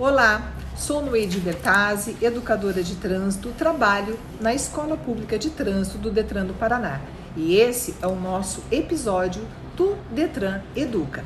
[0.00, 6.46] Olá, sou Noede Bertazzi, educadora de trânsito, trabalho na Escola Pública de Trânsito do Detran
[6.46, 7.02] do Paraná.
[7.36, 11.22] E esse é o nosso episódio do Detran Educa.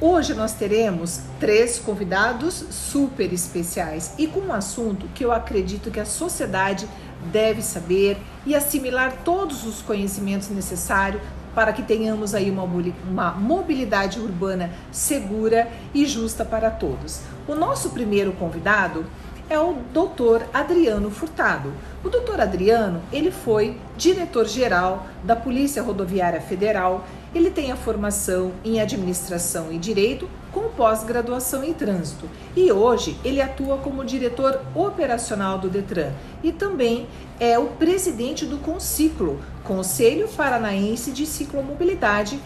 [0.00, 5.98] Hoje nós teremos três convidados super especiais e com um assunto que eu acredito que
[5.98, 6.88] a sociedade
[7.32, 11.20] deve saber e assimilar todos os conhecimentos necessários
[11.54, 17.20] para que tenhamos aí uma, uma mobilidade urbana segura e justa para todos.
[17.46, 19.04] O nosso primeiro convidado
[19.48, 20.44] é o Dr.
[20.52, 21.72] Adriano Furtado.
[22.02, 22.40] O Dr.
[22.40, 27.04] Adriano, ele foi diretor-geral da Polícia Rodoviária Federal.
[27.34, 33.40] Ele tem a formação em administração e direito com pós-graduação em trânsito e hoje ele
[33.40, 36.10] atua como diretor operacional do Detran
[36.42, 37.06] e também
[37.40, 42.38] é o presidente do Conciclo, Conselho Paranaense de Ciclomobilidade,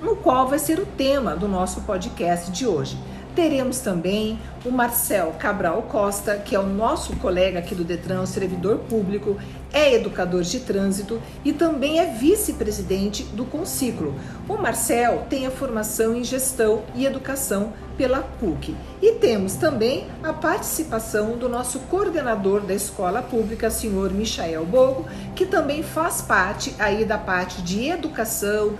[0.00, 2.96] no qual vai ser o tema do nosso podcast de hoje.
[3.34, 8.78] Teremos também o Marcel Cabral Costa, que é o nosso colega aqui do Detran, servidor
[8.78, 9.38] público,
[9.72, 14.14] é educador de trânsito e também é vice-presidente do Conciclo.
[14.48, 18.74] O Marcel tem a formação em gestão e educação pela PUC.
[19.00, 25.46] E temos também a participação do nosso coordenador da escola pública, senhor Michael Bogo, que
[25.46, 28.76] também faz parte aí da parte de educação,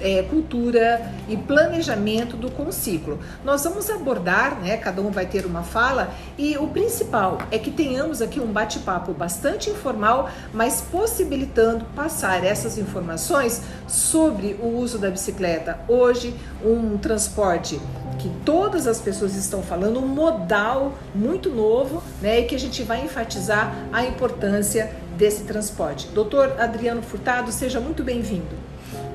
[0.00, 3.18] é, cultura e planejamento do conciclo.
[3.44, 7.70] Nós vamos abordar, né, cada um vai ter uma fala, e o principal é que
[7.70, 15.10] tenhamos aqui um bate-papo bastante informal, mas possibilitando passar essas informações sobre o uso da
[15.10, 15.78] bicicleta.
[15.88, 17.80] Hoje, um transporte
[18.26, 22.82] que todas as pessoas estão falando, um modal muito novo, né, e que a gente
[22.82, 26.08] vai enfatizar a importância desse transporte.
[26.08, 28.66] Doutor Adriano Furtado, seja muito bem-vindo.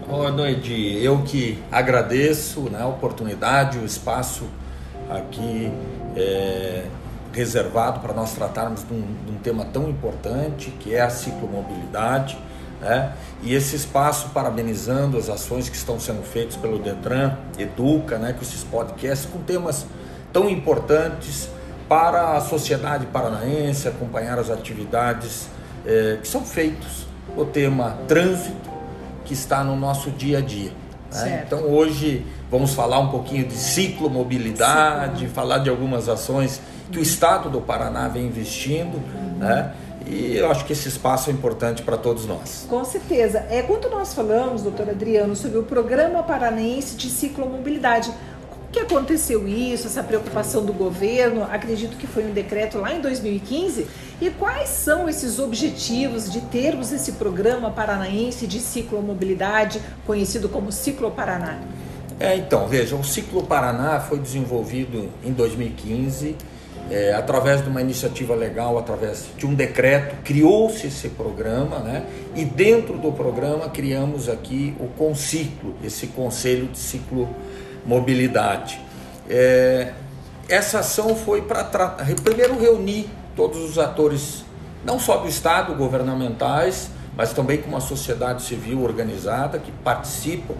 [0.07, 0.73] Boa noite.
[1.01, 4.45] Eu que agradeço né, a oportunidade, o espaço
[5.09, 5.71] aqui
[6.15, 6.85] é,
[7.33, 12.37] reservado para nós tratarmos de um, de um, tema tão importante que é a ciclomobilidade.
[12.81, 13.13] Né?
[13.43, 18.41] E esse espaço parabenizando as ações que estão sendo feitas pelo Detran, Educa, né, com
[18.41, 19.85] esses podcasts com temas
[20.33, 21.47] tão importantes
[21.87, 25.47] para a sociedade paranaense, acompanhar as atividades
[25.85, 27.05] é, que são feitas.
[27.37, 28.69] O tema trânsito,
[29.25, 30.71] que está no nosso dia a dia.
[31.13, 31.43] Né?
[31.45, 37.49] Então hoje vamos falar um pouquinho de ciclomobilidade, falar de algumas ações que o Estado
[37.49, 39.37] do Paraná vem investindo, uhum.
[39.39, 39.71] né?
[40.07, 42.65] E eu acho que esse espaço é importante para todos nós.
[42.69, 43.45] Com certeza.
[43.49, 48.11] É quando nós falamos, doutor Adriano, sobre o Programa Paranaense de Ciclomobilidade,
[48.71, 51.43] que aconteceu isso, essa preocupação do governo?
[51.43, 53.85] Acredito que foi um decreto lá em 2015.
[54.21, 61.11] E quais são esses objetivos de termos esse programa paranaense de ciclomobilidade, conhecido como Ciclo
[61.11, 61.59] Paraná?
[62.19, 66.37] É, então, veja, o Ciclo Paraná foi desenvolvido em 2015
[66.91, 72.03] é, através de uma iniciativa legal, através de um decreto, criou-se esse programa, né?
[72.35, 77.29] E dentro do programa criamos aqui o Conciclo, esse Conselho de Ciclo
[77.85, 78.79] mobilidade.
[79.29, 79.93] É,
[80.49, 81.63] essa ação foi para
[82.23, 84.43] primeiro reunir todos os atores,
[84.83, 90.55] não só do Estado, governamentais, mas também com uma sociedade civil organizada que participam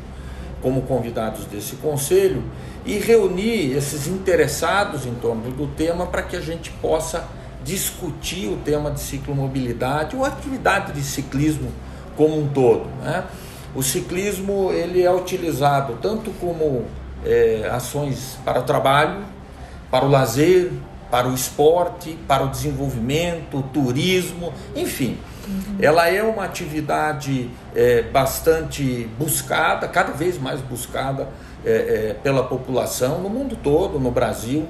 [0.62, 2.44] como convidados desse conselho
[2.86, 7.28] e reunir esses interessados em torno do tema para que a gente possa
[7.64, 11.72] discutir o tema de ciclomobilidade ou atividade de ciclismo
[12.16, 12.86] como um todo.
[13.04, 13.24] Né?
[13.76, 16.86] O ciclismo ele é utilizado tanto como
[17.26, 19.24] é, ações para o trabalho,
[19.90, 20.72] para o lazer,
[21.10, 25.18] para o esporte, para o desenvolvimento, o turismo, enfim.
[25.48, 25.78] Uhum.
[25.80, 31.28] Ela é uma atividade é, bastante buscada, cada vez mais buscada
[31.66, 34.68] é, é, pela população no mundo todo, no Brasil.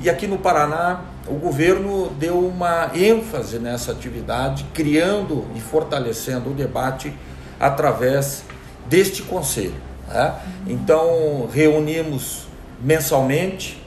[0.00, 6.54] E aqui no Paraná, o governo deu uma ênfase nessa atividade, criando e fortalecendo o
[6.54, 7.14] debate
[7.58, 8.44] através
[8.86, 9.74] deste conselho.
[10.08, 10.34] Né?
[10.66, 12.46] Então, reunimos
[12.82, 13.82] mensalmente,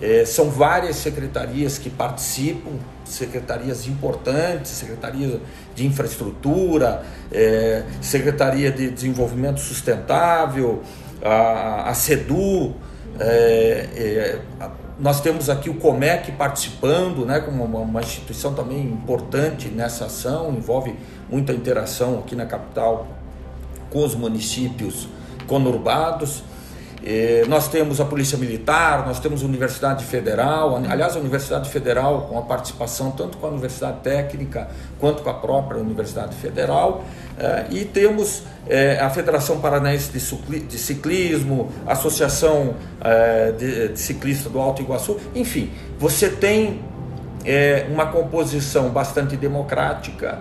[0.00, 2.70] é, são várias secretarias que participam,
[3.08, 5.40] secretarias importantes, secretaria
[5.74, 10.82] de infraestrutura, é, secretaria de desenvolvimento sustentável,
[11.22, 12.74] a, a CEDU,
[13.18, 14.38] é,
[14.98, 20.52] nós temos aqui o Comec participando, né, como uma, uma, instituição também importante nessa ação,
[20.52, 20.94] envolve
[21.30, 23.06] muita interação aqui na capital
[23.90, 25.08] com os municípios
[25.46, 26.42] conurbados.
[27.04, 32.22] Eh, nós temos a Polícia Militar, nós temos a Universidade Federal, aliás, a Universidade Federal
[32.22, 34.68] com a participação tanto com a Universidade Técnica
[34.98, 37.04] quanto com a própria Universidade Federal,
[37.38, 42.74] eh, e temos eh, a Federação Paranaense de Ciclismo, a Associação
[43.56, 46.80] de Ciclista do Alto Iguaçu, enfim, você tem
[47.90, 50.40] uma composição bastante democrática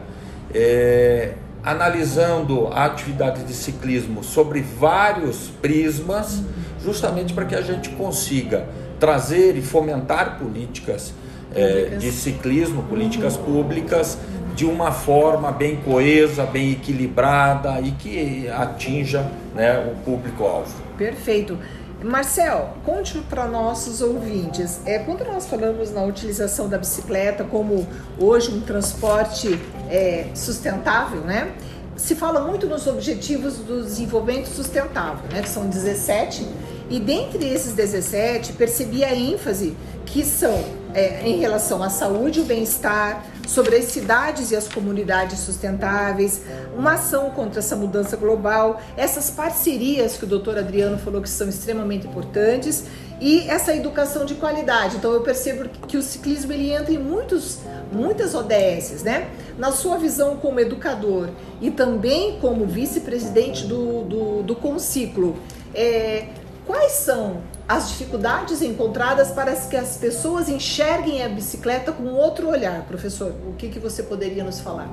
[1.70, 6.42] analisando a atividade de ciclismo sobre vários prismas,
[6.84, 8.66] justamente para que a gente consiga
[9.00, 11.14] trazer e fomentar políticas
[11.54, 13.44] é, de ciclismo, políticas uhum.
[13.44, 14.18] públicas,
[14.56, 20.74] de uma forma bem coesa, bem equilibrada e que atinja né, o público-alvo.
[20.98, 21.58] Perfeito.
[22.04, 27.88] Marcel, conte para nossos ouvintes, é, quando nós falamos na utilização da bicicleta como
[28.20, 31.54] hoje um transporte é, sustentável, né?
[31.96, 35.42] Se fala muito nos objetivos do desenvolvimento sustentável, né?
[35.42, 36.48] Que são 17,
[36.90, 39.76] e dentre esses 17, percebi a ênfase
[40.06, 40.64] que são
[40.94, 46.42] é, em relação à saúde e o bem-estar, sobre as cidades e as comunidades sustentáveis,
[46.76, 51.48] uma ação contra essa mudança global, essas parcerias que o doutor Adriano falou que são
[51.48, 52.86] extremamente importantes
[53.20, 54.98] e essa educação de qualidade.
[54.98, 57.60] Então eu percebo que o ciclismo ele entra em muitos,
[57.92, 59.30] muitas ODSs, né?
[59.58, 61.30] Na sua visão como educador
[61.60, 65.36] e também como vice-presidente do, do, do Conciclo,
[65.74, 66.28] é,
[66.66, 72.84] quais são as dificuldades encontradas para que as pessoas enxerguem a bicicleta com outro olhar.
[72.84, 74.88] Professor, o que, que você poderia nos falar?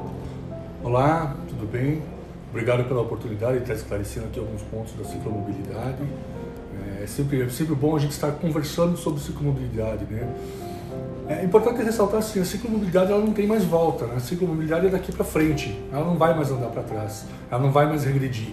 [0.83, 2.03] Olá, tudo bem?
[2.51, 6.03] Obrigado pela oportunidade de estar esclarecendo aqui alguns pontos da ciclomobilidade.
[7.05, 10.27] É sempre, é sempre bom a gente estar conversando sobre ciclomobilidade, né?
[11.29, 14.15] É importante ressaltar assim, a ciclomobilidade ela não tem mais volta, né?
[14.17, 17.73] a ciclomobilidade é daqui para frente, ela não vai mais andar para trás, ela não
[17.73, 18.53] vai mais regredir.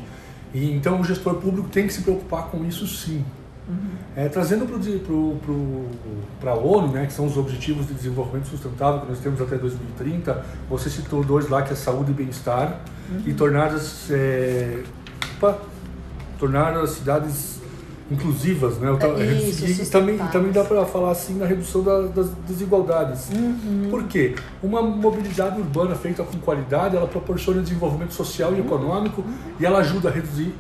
[0.54, 3.26] E então o gestor público tem que se preocupar com isso sim,
[3.68, 3.92] Uhum.
[4.16, 4.68] É, trazendo
[6.40, 9.56] para a ONU, né, que são os Objetivos de Desenvolvimento Sustentável que nós temos até
[9.56, 13.22] 2030, você citou dois lá, que é saúde e bem-estar, uhum.
[13.26, 14.84] e tornar as, é,
[15.38, 15.60] opa,
[16.40, 17.61] tornar as cidades
[18.10, 18.90] inclusivas, né?
[19.20, 23.30] É isso, e, também, também dá para falar assim na redução da, das desigualdades.
[23.30, 23.88] Uhum.
[23.90, 24.36] Por quê?
[24.62, 29.34] Uma mobilidade urbana feita com qualidade, ela proporciona desenvolvimento social e econômico uhum.
[29.60, 30.54] e ela ajuda a reduzir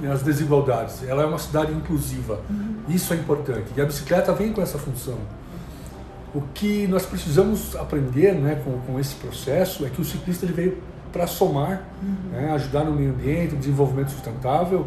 [0.00, 1.02] né, as desigualdades.
[1.06, 2.40] Ela é uma cidade inclusiva.
[2.48, 2.76] Uhum.
[2.88, 3.66] Isso é importante.
[3.76, 5.18] E a bicicleta vem com essa função.
[6.34, 10.52] O que nós precisamos aprender né, com, com esse processo é que o ciclista ele
[10.52, 10.78] veio
[11.12, 12.30] para somar, uhum.
[12.32, 14.86] né, ajudar no meio ambiente, no desenvolvimento sustentável,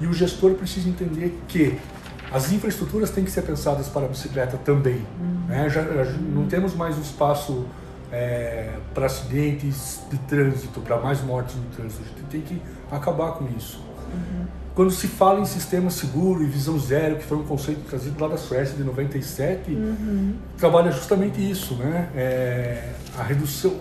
[0.00, 1.78] e o gestor precisa entender que
[2.32, 5.04] as infraestruturas têm que ser pensadas para a bicicleta também.
[5.20, 5.46] Uhum.
[5.48, 5.68] Né?
[5.68, 7.66] Já, já, não temos mais um espaço
[8.12, 12.02] é, para acidentes de trânsito, para mais mortes no trânsito.
[12.02, 12.60] A gente tem que
[12.90, 13.82] acabar com isso.
[14.12, 14.46] Uhum.
[14.74, 18.28] Quando se fala em sistema seguro e visão zero, que foi um conceito trazido lá
[18.28, 20.34] da Suécia de 97, uhum.
[20.56, 22.08] trabalha justamente isso, né?
[22.14, 23.74] É, a redução,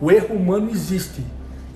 [0.00, 1.24] o erro humano existe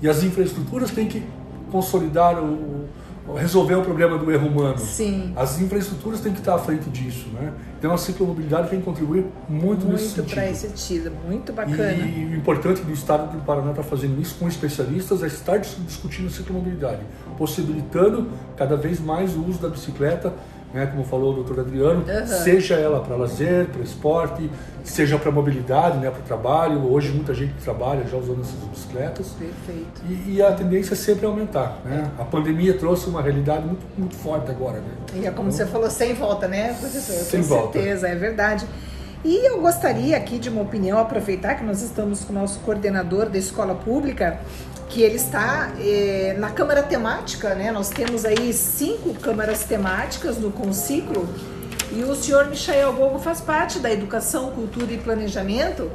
[0.01, 1.23] e as infraestruturas têm que
[1.71, 2.87] consolidar o,
[3.35, 4.79] resolver o problema do erro humano.
[4.79, 5.33] Sim.
[5.35, 7.53] As infraestruturas têm que estar à frente disso, né?
[7.77, 10.23] Então a ciclomobilidade tem que contribuir muito, muito nesse sentido.
[10.23, 11.91] Muito para esse sentido, muito bacana.
[11.93, 15.57] E, o importante do Estado do Paraná estar tá fazendo isso com especialistas é estar
[15.57, 17.01] discutindo ciclomobilidade,
[17.37, 18.27] possibilitando
[18.57, 20.33] cada vez mais o uso da bicicleta
[20.73, 22.27] né, como falou o doutor Adriano, uhum.
[22.27, 24.49] seja ela para lazer, para esporte,
[24.83, 26.91] seja para mobilidade, né, para o trabalho.
[26.91, 29.29] Hoje muita gente trabalha já usando essas bicicletas.
[29.29, 30.01] Perfeito.
[30.07, 31.79] E, e a tendência é sempre aumentar.
[31.83, 32.09] Né?
[32.19, 34.79] A pandemia trouxe uma realidade muito, muito forte agora.
[34.79, 34.91] Né?
[35.15, 37.15] E é como então, você falou, sem volta, né, professor?
[37.15, 37.73] Sem Com volta.
[37.73, 38.65] certeza, é verdade.
[39.23, 43.27] E eu gostaria aqui de uma opinião, aproveitar que nós estamos com o nosso coordenador
[43.27, 44.39] da escola pública,
[44.89, 47.71] que ele está eh, na Câmara Temática, né?
[47.71, 51.29] Nós temos aí cinco câmaras temáticas no Conciclo
[51.91, 55.89] e o senhor Michael Bogo faz parte da Educação, Cultura e Planejamento.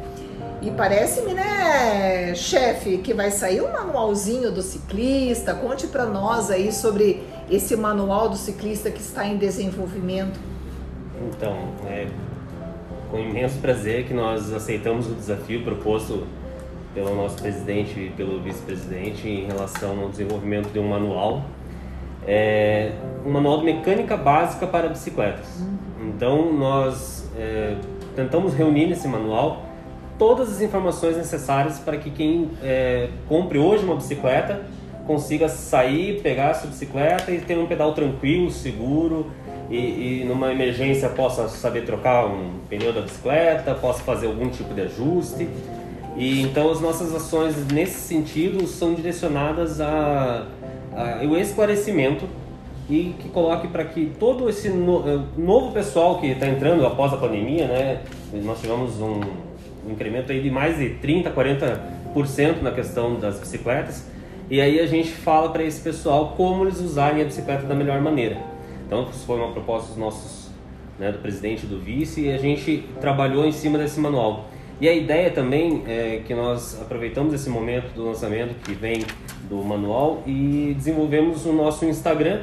[0.63, 5.55] E parece-me, né, chefe, que vai sair um manualzinho do ciclista.
[5.55, 10.41] Conte para nós aí sobre esse manual do ciclista que está em desenvolvimento.
[11.29, 11.55] Então,
[11.87, 12.07] é,
[13.11, 16.27] com imenso prazer que nós aceitamos o desafio proposto
[16.95, 21.43] pelo nosso presidente e pelo vice-presidente em relação ao desenvolvimento de um manual,
[22.27, 22.93] é,
[23.27, 25.63] um manual de mecânica básica para bicicletas.
[26.01, 27.77] Então nós é,
[28.15, 29.63] tentamos reunir nesse manual
[30.19, 34.63] todas as informações necessárias para que quem é, compre hoje uma bicicleta
[35.07, 39.31] consiga sair, pegar a sua bicicleta e ter um pedal tranquilo, seguro,
[39.71, 44.75] e, e, numa emergência possa saber trocar um pneu da bicicleta, possa fazer algum tipo
[44.75, 45.49] de ajuste.
[46.17, 50.47] E então as nossas ações nesse sentido são direcionadas a,
[50.93, 52.27] a o esclarecimento
[52.89, 57.13] e que coloque para que todo esse no, eh, novo pessoal que está entrando após
[57.13, 58.03] a pandemia, né,
[58.45, 59.21] nós tivemos um,
[59.91, 64.07] incremento aí de mais de 30, 40% na questão das bicicletas,
[64.51, 68.01] e aí a gente fala para esse pessoal como eles usarem a bicicleta da melhor
[68.01, 68.37] maneira.
[68.87, 70.51] Então, isso foi uma proposta dos nossos,
[70.99, 74.47] né, do presidente e do vice, e a gente trabalhou em cima desse manual.
[74.81, 79.05] E a ideia também é que nós aproveitamos esse momento do lançamento que vem
[79.49, 82.41] do manual e desenvolvemos o nosso Instagram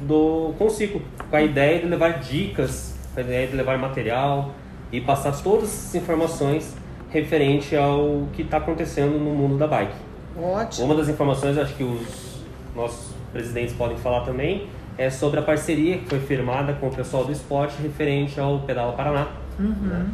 [0.00, 4.52] do Conciclo, com a ideia de levar dicas, com a ideia de levar material
[4.92, 6.76] e passar todas as informações
[7.10, 9.94] referente ao que está acontecendo no mundo da bike.
[10.38, 10.86] Ótimo.
[10.86, 12.44] Uma das informações, acho que os
[12.74, 17.24] nossos presidentes podem falar também, é sobre a parceria que foi firmada com o pessoal
[17.24, 19.28] do esporte referente ao Pedala Paraná.
[19.58, 19.66] Uhum.
[19.68, 20.06] Né?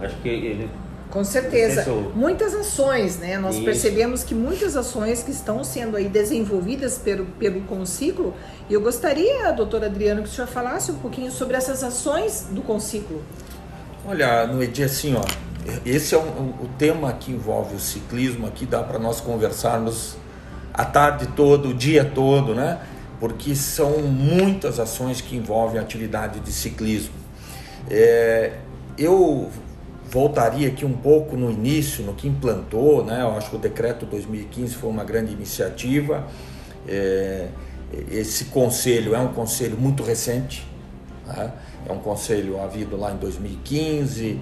[0.00, 0.68] Acho que ele
[1.10, 1.82] Com certeza.
[1.82, 2.12] Isso.
[2.14, 3.38] Muitas ações, né?
[3.38, 3.64] Nós Isso.
[3.64, 8.34] percebemos que muitas ações que estão sendo aí desenvolvidas pelo, pelo Conciclo.
[8.68, 12.60] E eu gostaria, doutor Adriano, que o senhor falasse um pouquinho sobre essas ações do
[12.62, 13.22] Conciclo.
[14.06, 15.24] Olha, Noedi, assim, ó,
[15.84, 20.16] esse é um- um- o tema que envolve o ciclismo aqui, dá para nós conversarmos
[20.74, 22.78] a tarde toda, o dia todo, né?
[23.18, 27.14] Porque são muitas ações que envolvem a atividade de ciclismo.
[27.88, 28.52] É,
[28.98, 29.50] eu
[30.08, 33.22] voltaria aqui um pouco no início, no que implantou, né?
[33.22, 36.26] Eu acho que o decreto 2015 foi uma grande iniciativa.
[36.88, 37.48] É,
[38.10, 40.66] esse conselho é um conselho muito recente,
[41.26, 41.52] né?
[41.88, 44.40] é um conselho havido lá em 2015,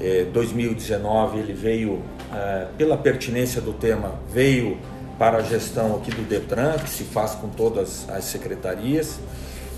[0.00, 2.02] eh, 2019 ele veio,
[2.32, 4.78] eh, pela pertinência do tema, veio
[5.18, 9.18] para a gestão aqui do Detran, que se faz com todas as secretarias,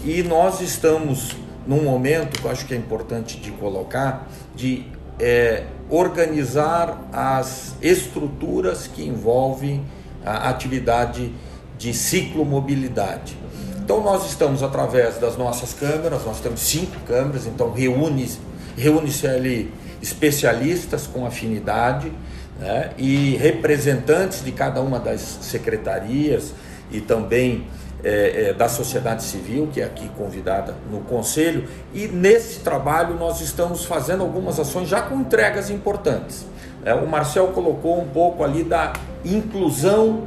[0.04, 1.34] e nós estamos
[1.66, 4.86] num momento que eu acho que é importante de colocar, de
[5.18, 9.84] eh, organizar as estruturas que envolvem
[10.24, 11.32] a atividade
[11.78, 13.36] de ciclomobilidade.
[13.78, 18.28] Então nós estamos através das nossas câmeras, nós temos cinco câmeras, então reúne
[18.76, 22.12] reúne-se ali especialistas com afinidade
[22.58, 26.52] né, e representantes de cada uma das secretarias
[26.90, 27.66] e também
[28.04, 33.40] é, é, da sociedade civil, que é aqui convidada no conselho, e nesse trabalho nós
[33.40, 36.46] estamos fazendo algumas ações já com entregas importantes.
[36.84, 38.92] É, o Marcel colocou um pouco ali da
[39.24, 40.22] inclusão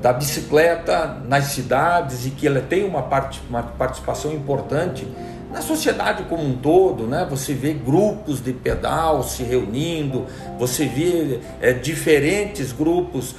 [0.00, 5.06] da bicicleta nas cidades e que ela tem uma, parte, uma participação importante
[5.52, 7.24] na sociedade como um todo, né?
[7.30, 10.26] Você vê grupos de pedal se reunindo,
[10.58, 13.36] você vê é, diferentes grupos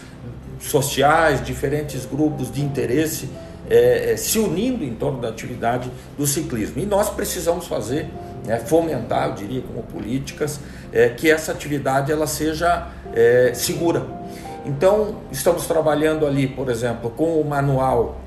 [0.60, 3.28] sociais, diferentes grupos de interesse
[3.74, 6.80] é, é, se unindo em torno da atividade do ciclismo.
[6.80, 8.08] E nós precisamos fazer,
[8.46, 10.60] né, fomentar, eu diria, como políticas,
[10.92, 14.06] é, que essa atividade ela seja é, segura.
[14.64, 18.22] Então, estamos trabalhando ali, por exemplo, com o manual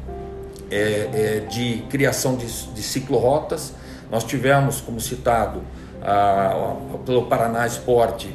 [0.69, 3.73] é, é, de criação de, de ciclorotas.
[4.11, 5.63] Nós tivemos, como citado,
[6.03, 8.35] a, a, pelo Paraná Esporte,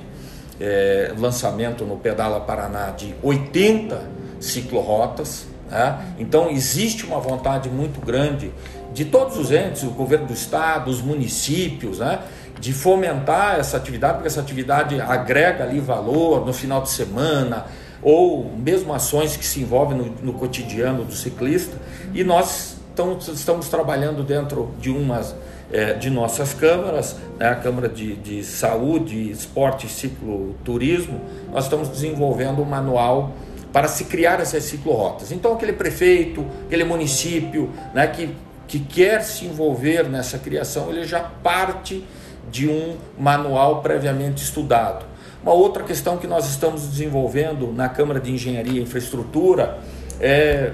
[1.17, 3.99] lançamento no Pedala Paraná de 80
[4.39, 5.50] ciclorotas.
[5.71, 5.97] Né?
[6.19, 8.51] Então, existe uma vontade muito grande
[8.93, 12.19] de todos os entes, o governo do estado, os municípios, né?
[12.59, 17.65] de fomentar essa atividade, porque essa atividade agrega ali valor no final de semana,
[18.03, 21.75] ou mesmo ações que se envolvem no, no cotidiano do ciclista.
[22.13, 25.33] E nós tão, estamos trabalhando dentro de umas
[25.71, 31.87] é, de nossas câmaras, né, a Câmara de, de Saúde, Esporte e Cicloturismo, nós estamos
[31.87, 33.31] desenvolvendo um manual
[33.71, 35.31] para se criar essas ciclorotas.
[35.31, 38.35] Então, aquele prefeito, aquele município né, que,
[38.67, 42.03] que quer se envolver nessa criação, ele já parte
[42.51, 45.05] de um manual previamente estudado.
[45.41, 49.79] Uma outra questão que nós estamos desenvolvendo na Câmara de Engenharia e Infraestrutura
[50.19, 50.73] é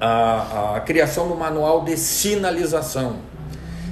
[0.00, 3.16] a, a criação do manual de sinalização.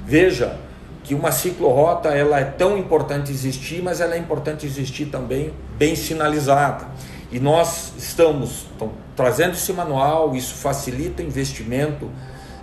[0.06, 0.56] Veja
[1.02, 5.96] que uma ciclorota ela é tão importante existir, mas ela é importante existir também bem
[5.96, 6.86] sinalizada.
[7.30, 12.10] E nós estamos então, trazendo esse manual, isso facilita o investimento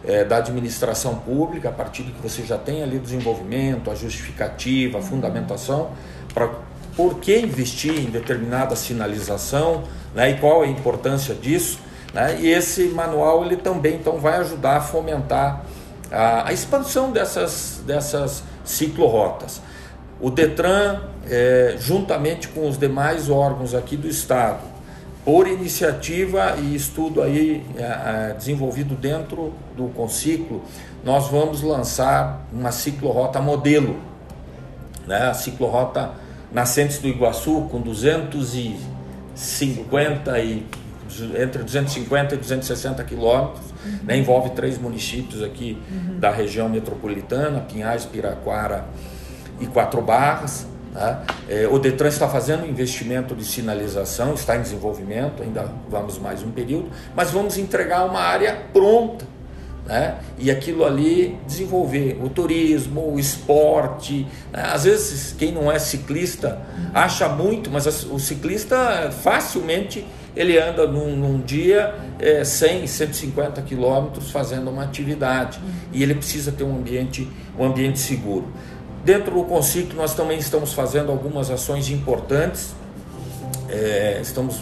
[0.05, 3.95] é, da administração pública, a partir de que você já tem ali o desenvolvimento, a
[3.95, 5.91] justificativa, a fundamentação,
[6.33, 6.49] para
[6.95, 11.79] por que investir em determinada sinalização né, e qual a importância disso.
[12.13, 15.63] Né, e esse manual ele também então, vai ajudar a fomentar
[16.11, 19.61] a, a expansão dessas, dessas ciclorotas.
[20.21, 24.73] O Detran, é, juntamente com os demais órgãos aqui do Estado,
[25.23, 30.63] por iniciativa e estudo aí é, é, desenvolvido dentro do Conciclo,
[31.03, 33.97] nós vamos lançar uma ciclorota modelo,
[35.07, 35.29] né?
[35.29, 36.11] a ciclorota
[36.51, 40.67] Nascentes do Iguaçu com 250 e
[41.35, 43.99] entre 250 e 260 quilômetros, uhum.
[44.03, 46.19] né, envolve três municípios aqui uhum.
[46.19, 48.85] da região metropolitana, Pinhais, Piraquara
[49.59, 50.67] e Quatro Barras.
[50.93, 51.19] Né?
[51.49, 56.51] É, o Detran está fazendo investimento de sinalização, está em desenvolvimento, ainda vamos mais um
[56.51, 59.33] período, mas vamos entregar uma área pronta
[59.85, 60.15] né?
[60.37, 64.25] E aquilo ali desenvolver o turismo, o esporte.
[64.51, 64.63] Né?
[64.71, 66.61] Às vezes quem não é ciclista
[66.93, 74.31] acha muito, mas o ciclista facilmente ele anda num, num dia é, 100, 150 quilômetros
[74.31, 75.59] fazendo uma atividade
[75.91, 78.47] e ele precisa ter um ambiente, um ambiente seguro.
[79.03, 82.73] Dentro do Conciclo nós também estamos fazendo algumas ações importantes.
[83.67, 84.61] É, estamos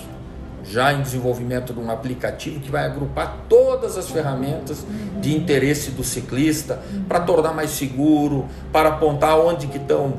[0.64, 4.86] já em desenvolvimento de um aplicativo que vai agrupar todas as ferramentas
[5.20, 10.14] de interesse do ciclista para tornar mais seguro, para apontar onde que estão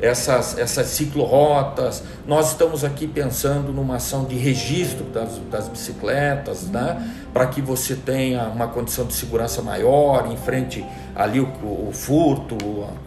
[0.00, 2.02] essas, essas ciclorotas.
[2.26, 7.14] Nós estamos aqui pensando numa ação de registro das, das bicicletas, né?
[7.32, 12.56] para que você tenha uma condição de segurança maior, enfrente ali o, o, o, furto,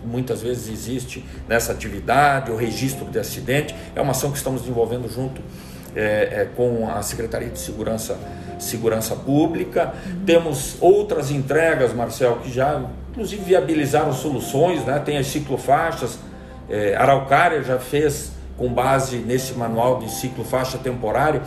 [0.06, 3.76] muitas vezes existe nessa atividade, o registro de acidente.
[3.96, 5.42] É uma ação que estamos desenvolvendo junto
[5.96, 8.18] é, é, com a Secretaria de Segurança,
[8.60, 9.94] Segurança Pública.
[10.26, 15.00] Temos outras entregas, Marcel, que já inclusive viabilizaram soluções, né?
[15.00, 16.18] tem as ciclofaixas,
[16.72, 21.42] é, Araucária já fez com base nesse manual de ciclofaixa temporária.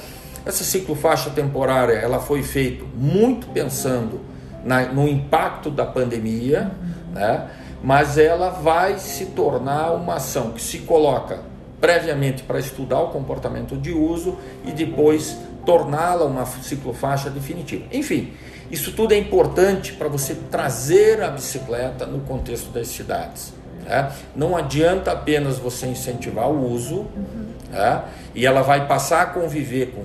[0.45, 4.21] Essa ciclofaixa temporária ela foi feita muito pensando
[4.63, 6.71] na, no impacto da pandemia,
[7.11, 7.49] né?
[7.83, 11.41] mas ela vai se tornar uma ação que se coloca
[11.81, 17.85] previamente para estudar o comportamento de uso e depois torná-la uma ciclofaixa definitiva.
[17.91, 18.35] Enfim,
[18.71, 23.54] isso tudo é importante para você trazer a bicicleta no contexto das cidades.
[23.85, 24.13] Né?
[24.35, 27.47] Não adianta apenas você incentivar o uso uhum.
[27.71, 28.03] né?
[28.35, 30.05] e ela vai passar a conviver com,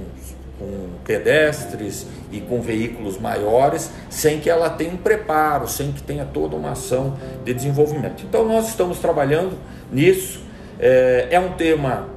[0.60, 6.26] com pedestres e com veículos maiores sem que ela tenha um preparo, sem que tenha
[6.26, 8.24] toda uma ação de desenvolvimento.
[8.28, 9.58] Então nós estamos trabalhando
[9.92, 12.08] nisso é, é um tema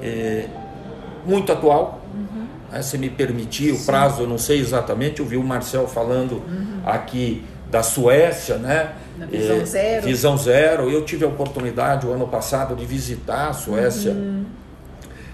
[0.00, 0.46] é,
[1.26, 2.00] muito atual.
[2.14, 2.46] Uhum.
[2.70, 6.34] Né, se me permitir, o prazo eu não sei exatamente, eu vi o Marcel falando
[6.34, 6.80] uhum.
[6.86, 8.92] aqui da Suécia, né?
[9.16, 10.06] Na visão é, zero.
[10.06, 10.90] Visão zero.
[10.90, 14.44] Eu tive a oportunidade o ano passado de visitar a Suécia uhum.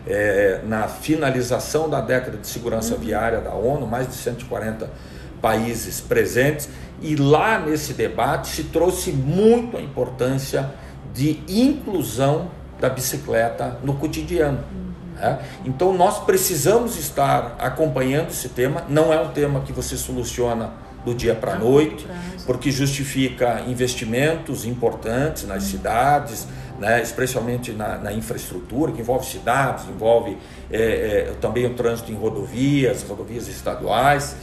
[0.07, 3.01] é, na finalização da década de segurança uhum.
[3.01, 4.91] viária da ONU, mais de 140
[5.41, 6.69] países presentes,
[7.01, 10.71] e lá nesse debate se trouxe muito a importância
[11.15, 14.63] de inclusão da bicicleta no cotidiano.
[15.15, 15.39] Né?
[15.65, 18.85] Então nós precisamos estar acompanhando esse tema.
[18.89, 20.73] Não é um tema que você soluciona
[21.05, 22.07] do dia para a noite,
[22.47, 26.47] porque justifica investimentos importantes nas cidades,
[26.79, 30.39] né, especialmente na, na, infraestrutura, que envolve cidades, envolve
[30.71, 34.37] é, é, também o trânsito em rodovias, rodovias estaduais,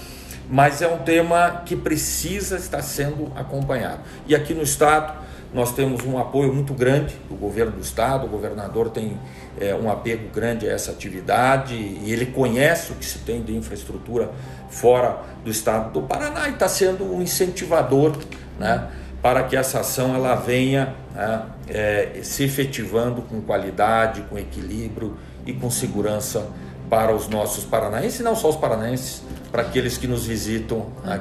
[0.50, 4.02] mas é um tema que precisa estar sendo acompanhado.
[4.28, 5.27] E aqui no Estado,
[5.58, 9.18] nós temos um apoio muito grande do governo do estado, o governador tem
[9.60, 13.56] é, um apego grande a essa atividade e ele conhece o que se tem de
[13.56, 14.30] infraestrutura
[14.70, 18.16] fora do estado do Paraná e está sendo um incentivador
[18.60, 18.88] né,
[19.20, 25.54] para que essa ação ela venha né, é, se efetivando com qualidade, com equilíbrio e
[25.54, 26.48] com segurança
[26.88, 31.12] para os nossos paranaenses, e não só os paranaenses, para aqueles que nos visitam uhum.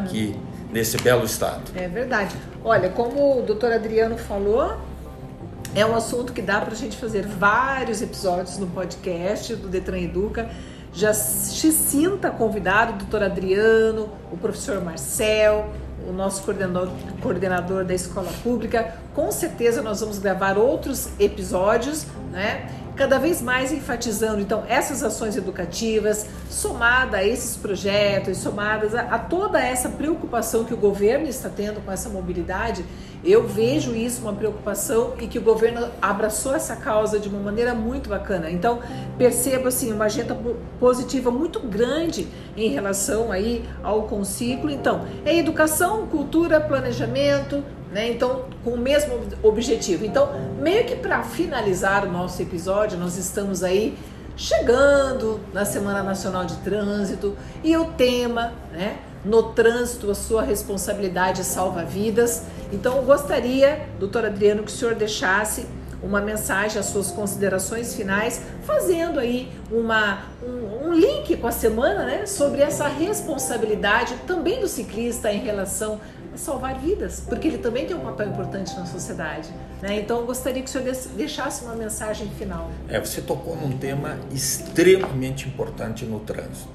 [0.77, 1.62] Nesse belo estado.
[1.75, 2.37] É verdade.
[2.62, 4.77] Olha, como o doutor Adriano falou,
[5.75, 10.01] é um assunto que dá para a gente fazer vários episódios no podcast do Detran
[10.01, 10.51] Educa.
[10.93, 15.71] Já se sinta convidado, o doutor Adriano, o professor Marcel,
[16.07, 16.91] o nosso coordenador,
[17.23, 18.95] coordenador da escola pública.
[19.15, 22.71] Com certeza nós vamos gravar outros episódios, né?
[22.96, 29.18] Cada vez mais enfatizando então essas ações educativas, somada a esses projetos, somadas a, a,
[29.18, 32.85] toda essa preocupação que o governo está tendo com essa mobilidade,
[33.24, 37.74] eu vejo isso uma preocupação e que o governo abraçou essa causa de uma maneira
[37.74, 38.50] muito bacana.
[38.50, 38.80] Então
[39.18, 40.37] percebo assim uma agenda
[40.78, 44.70] positiva muito grande em relação aí ao conciclo.
[44.70, 47.64] Então é educação, cultura, planejamento,
[47.96, 48.11] né?
[48.11, 50.04] Então, com o mesmo objetivo.
[50.04, 50.28] Então,
[50.61, 53.96] meio que para finalizar o nosso episódio, nós estamos aí
[54.37, 58.98] chegando na Semana Nacional de Trânsito e o tema, né?
[59.24, 62.42] No trânsito, a sua responsabilidade salva vidas.
[62.70, 65.66] Então, eu gostaria, doutor Adriano, que o senhor deixasse
[66.02, 72.04] uma mensagem, as suas considerações finais, fazendo aí uma, um, um, link com a semana,
[72.04, 75.98] né, sobre essa responsabilidade também do ciclista em relação
[76.38, 79.51] salvar vidas, porque ele também tem um papel importante na sociedade.
[79.81, 80.01] Né?
[80.01, 80.85] Então, eu gostaria que o senhor
[81.16, 82.70] deixasse uma mensagem final.
[82.88, 86.68] É, você tocou num tema extremamente importante no trânsito.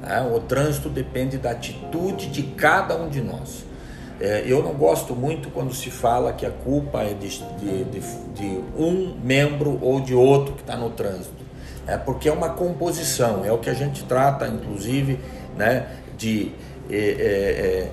[0.00, 0.20] Né?
[0.34, 3.64] O trânsito depende da atitude de cada um de nós.
[4.20, 8.00] É, eu não gosto muito quando se fala que a culpa é de, de, de,
[8.34, 11.44] de um membro ou de outro que está no trânsito.
[11.86, 15.18] É porque é uma composição, é o que a gente trata, inclusive,
[15.56, 15.86] né,
[16.16, 16.52] de.
[16.90, 17.90] É, é,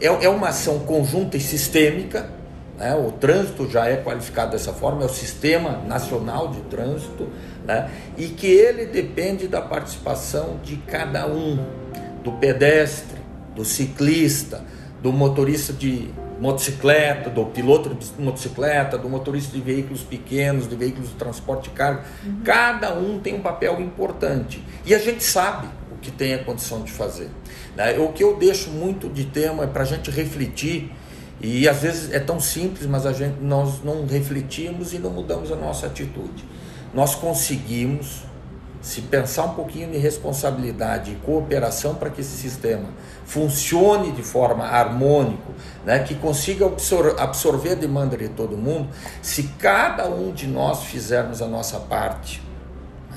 [0.00, 2.30] é, é uma ação conjunta e sistêmica.
[2.76, 7.28] Né, o trânsito já é qualificado dessa forma, é o Sistema Nacional de Trânsito,
[7.66, 11.58] né, e que ele depende da participação de cada um,
[12.24, 13.18] do pedestre,
[13.54, 14.64] do ciclista,
[15.02, 16.08] do motorista de
[16.40, 21.76] motocicleta, do piloto de motocicleta, do motorista de veículos pequenos, de veículos de transporte de
[21.76, 22.04] carga.
[22.24, 22.40] Uhum.
[22.42, 24.64] Cada um tem um papel importante.
[24.86, 27.28] E a gente sabe o que tem a condição de fazer.
[27.80, 27.98] Né?
[27.98, 30.92] O que eu deixo muito de tema é para a gente refletir.
[31.40, 35.50] E às vezes é tão simples, mas a gente, nós não refletimos e não mudamos
[35.50, 36.44] a nossa atitude.
[36.92, 38.24] Nós conseguimos
[38.82, 42.88] se pensar um pouquinho em responsabilidade e cooperação para que esse sistema
[43.24, 45.42] funcione de forma harmônica,
[45.84, 48.88] né, que consiga absor absorver a demanda de todo mundo,
[49.22, 52.42] se cada um de nós fizermos a nossa parte,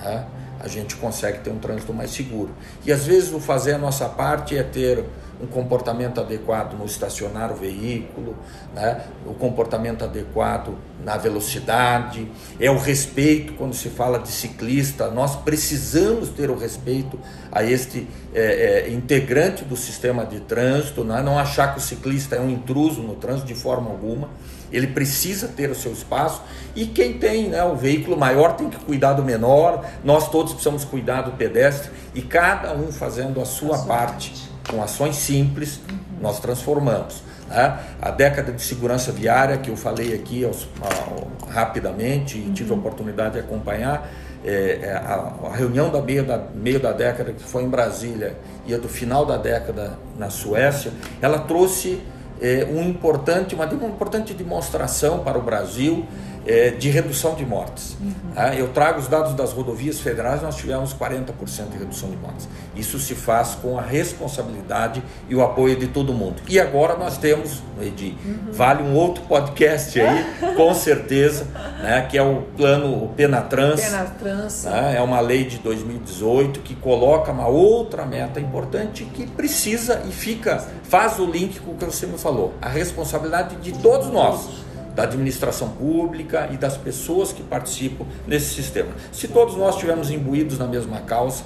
[0.01, 0.25] né,
[0.63, 2.51] a gente consegue ter um trânsito mais seguro.
[2.85, 5.03] E às vezes o fazer a nossa parte é ter
[5.41, 8.35] um comportamento adequado no estacionar o veículo,
[8.73, 9.01] né?
[9.25, 15.09] o comportamento adequado na velocidade, é o respeito quando se fala de ciclista.
[15.11, 17.19] Nós precisamos ter o respeito
[17.51, 21.21] a este é, é, integrante do sistema de trânsito, né?
[21.21, 24.29] não achar que o ciclista é um intruso no trânsito de forma alguma.
[24.73, 26.41] Ele precisa ter o seu espaço
[26.75, 30.83] e quem tem né, o veículo maior tem que cuidar do menor, nós todos precisamos
[30.83, 34.33] cuidar do pedestre e cada um fazendo a sua, parte.
[34.69, 35.79] com ações simples,
[36.19, 37.21] nós transformamos.
[37.47, 37.79] Né?
[38.01, 42.75] A década de segurança viária, que eu falei aqui aos, a, rapidamente e tive a
[42.75, 44.09] oportunidade de acompanhar,
[44.45, 48.35] é, é, a, a, reunião da meio, da meio da década, que foi em Brasília,
[48.65, 52.01] e a do final da década na Suécia, ela trouxe
[52.41, 56.05] é, um importante, uma, uma importante demonstração para o Brasil
[56.45, 57.95] é, de redução de mortes.
[58.01, 58.13] Uhum.
[58.35, 62.47] Ah, eu trago os dados das rodovias federais, nós tivemos 40% de redução de mortes.
[62.75, 66.41] Isso se faz com a responsabilidade e o apoio de todo mundo.
[66.47, 68.51] E agora nós temos, Edi, uhum.
[68.51, 70.25] vale um outro podcast aí,
[70.55, 71.45] com certeza,
[71.81, 73.81] né, que é o plano o Penatrans.
[73.81, 74.63] Penatrans.
[74.65, 80.11] Né, é uma lei de 2018 que coloca uma outra meta importante que precisa e
[80.11, 84.62] fica, faz o link com o que você me falou, a responsabilidade de todos nós
[84.95, 88.91] da administração pública e das pessoas que participam desse sistema.
[89.11, 91.43] Se todos nós estivermos imbuídos na mesma causa,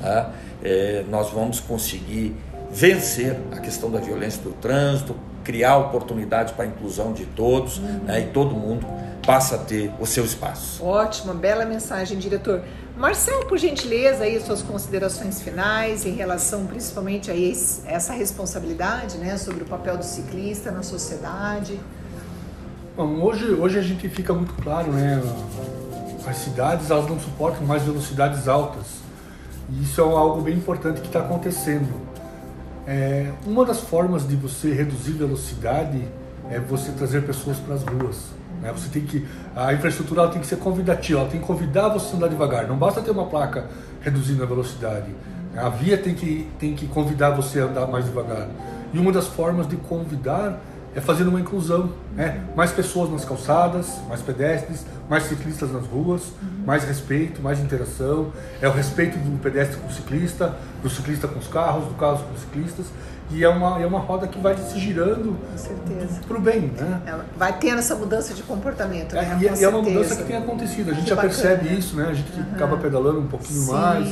[0.00, 0.32] tá,
[0.62, 2.36] é, nós vamos conseguir
[2.70, 8.20] vencer a questão da violência do trânsito, criar oportunidades para a inclusão de todos né,
[8.20, 8.86] e todo mundo
[9.26, 10.84] passa a ter o seu espaço.
[10.84, 12.62] Ótima, bela mensagem, diretor.
[12.96, 19.36] Marcel, por gentileza, aí suas considerações finais em relação principalmente a esse, essa responsabilidade né,
[19.36, 21.78] sobre o papel do ciclista na sociedade.
[22.96, 25.22] Bom, hoje, hoje a gente fica muito claro, né?
[26.26, 29.00] As cidades elas não suportam mais velocidades altas.
[29.70, 31.88] E isso é algo bem importante que está acontecendo.
[32.86, 36.02] É, uma das formas de você reduzir velocidade
[36.50, 38.24] é você trazer pessoas para as ruas.
[38.60, 38.72] Né?
[38.72, 39.24] Você tem que
[39.54, 42.66] a infraestrutura tem que ser convidativa, ela tem que convidar você a andar devagar.
[42.66, 43.66] Não basta ter uma placa
[44.00, 45.14] reduzindo a velocidade.
[45.56, 48.48] A via tem que tem que convidar você a andar mais devagar.
[48.92, 50.58] E uma das formas de convidar
[50.94, 52.42] é fazendo uma inclusão, né?
[52.56, 56.64] mais pessoas nas calçadas, mais pedestres, mais ciclistas nas ruas, uhum.
[56.66, 61.38] mais respeito, mais interação, é o respeito do pedestre com o ciclista, do ciclista com
[61.38, 62.86] os carros, do carro com os ciclistas,
[63.32, 65.36] e é uma, é uma roda que vai se girando
[66.26, 67.00] para o bem, né?
[67.06, 69.38] É, vai tendo essa mudança de comportamento, né?
[69.40, 71.32] É, e, é uma mudança que tem acontecido, a gente que já bacana.
[71.32, 72.08] percebe isso, né?
[72.10, 72.46] A gente uhum.
[72.56, 73.70] acaba pedalando um pouquinho Sim.
[73.70, 74.08] mais,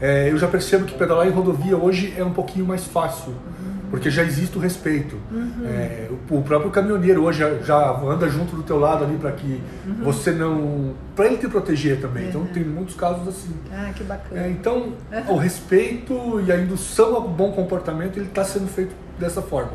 [0.00, 3.32] é, eu já percebo que pedalar em rodovia hoje é um pouquinho mais fácil.
[3.32, 5.16] Uhum porque já existe o respeito.
[5.30, 5.66] Uhum.
[5.66, 9.60] É, o, próprio caminhoneiro hoje já, já, anda junto do teu lado ali para que
[9.86, 10.04] uhum.
[10.04, 10.94] você não.
[11.16, 12.28] para ele te proteger também.
[12.28, 12.46] Então, uhum.
[12.46, 13.54] Então tem muitos casos assim.
[13.72, 14.40] Ah, que bacana.
[14.40, 14.92] É, então,
[15.28, 19.72] o respeito e a indução ao bom comportamento ele está sendo feito dessa forma.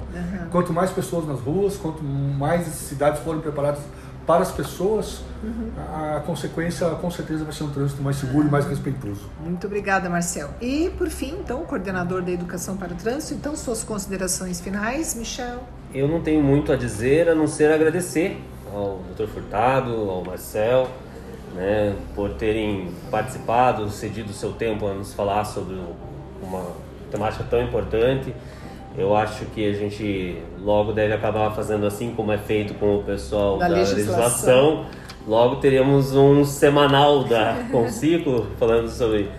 [0.50, 3.82] Quanto mais pessoas nas ruas, quanto mais cidades forem preparadas
[4.26, 5.72] para as pessoas, uhum.
[5.78, 9.30] a consequência com certeza vai ser um trânsito mais seguro e mais respeitoso.
[9.40, 10.50] Muito obrigada, Marcel.
[10.60, 15.14] E por fim, então, o coordenador da Educação para o Trânsito, então suas considerações finais,
[15.16, 15.60] Michel.
[15.94, 18.42] Eu não tenho muito a dizer a não ser agradecer
[18.74, 19.28] ao Dr.
[19.28, 20.90] Furtado, ao Marcel,
[21.54, 25.80] né, por terem participado, cedido o seu tempo a nos falar sobre
[26.42, 26.64] uma
[27.12, 28.34] temática tão importante.
[28.98, 33.04] Eu acho que a gente logo deve acabar fazendo assim como é feito com o
[33.04, 34.06] pessoal da, da legislação.
[34.06, 34.86] legislação.
[35.28, 39.30] Logo teríamos um semanal da com ciclo falando sobre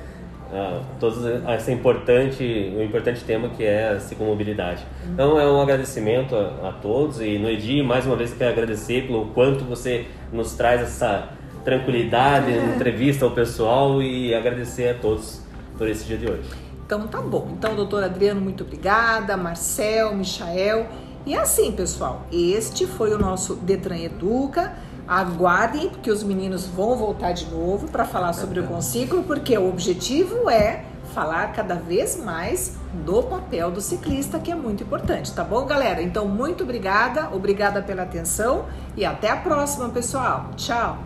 [1.01, 1.16] todo
[1.55, 2.42] esse importante,
[2.77, 4.85] o importante tema que é a ciclomobilidade.
[5.05, 9.07] Então é um agradecimento a, a todos e no Edi mais uma vez quero agradecer
[9.07, 11.29] pelo quanto você nos traz essa
[11.64, 15.42] tranquilidade entrevista ao pessoal e agradecer a todos
[15.77, 16.66] por esse dia de hoje.
[16.87, 17.49] Então tá bom.
[17.53, 19.37] Então, doutor Adriano, muito obrigada.
[19.37, 20.87] Marcel, Michael.
[21.27, 24.72] E assim, pessoal, este foi o nosso Detran Educa.
[25.09, 29.68] Aguardem, porque os meninos vão voltar de novo para falar sobre o conciclo, porque o
[29.68, 35.44] objetivo é falar cada vez mais do papel do ciclista, que é muito importante, tá
[35.44, 36.03] bom, galera?
[36.03, 40.51] Então, muito obrigada, obrigada pela atenção e até a próxima, pessoal.
[40.57, 41.06] Tchau!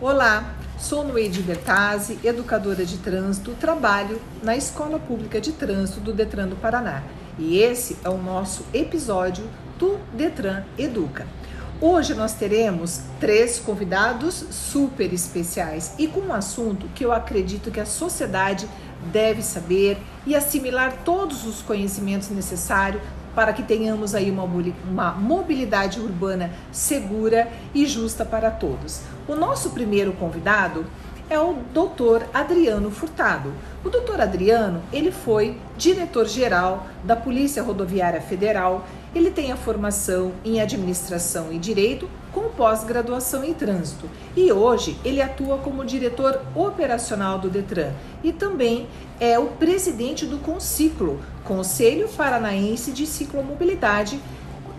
[0.00, 6.46] Olá, sou Noede Bertazzi, educadora de trânsito, trabalho na Escola Pública de Trânsito do Detran
[6.46, 7.02] do Paraná.
[7.36, 9.44] E esse é o nosso episódio
[9.76, 11.26] do Detran Educa.
[11.80, 17.80] Hoje nós teremos três convidados super especiais e com um assunto que eu acredito que
[17.80, 18.68] a sociedade
[19.12, 23.02] deve saber e assimilar todos os conhecimentos necessários
[23.38, 29.02] para que tenhamos aí uma, uma mobilidade urbana segura e justa para todos.
[29.28, 30.84] O nosso primeiro convidado
[31.30, 32.24] é o Dr.
[32.32, 33.52] Adriano Furtado.
[33.84, 34.20] O Dr.
[34.20, 38.86] Adriano, ele foi diretor-geral da Polícia Rodoviária Federal.
[39.14, 45.20] Ele tem a formação em administração e direito com pós-graduação em trânsito e hoje ele
[45.20, 47.90] atua como diretor operacional do Detran
[48.22, 48.86] e também
[49.18, 54.20] é o presidente do Conciclo, Conselho Paranaense de Ciclomobilidade,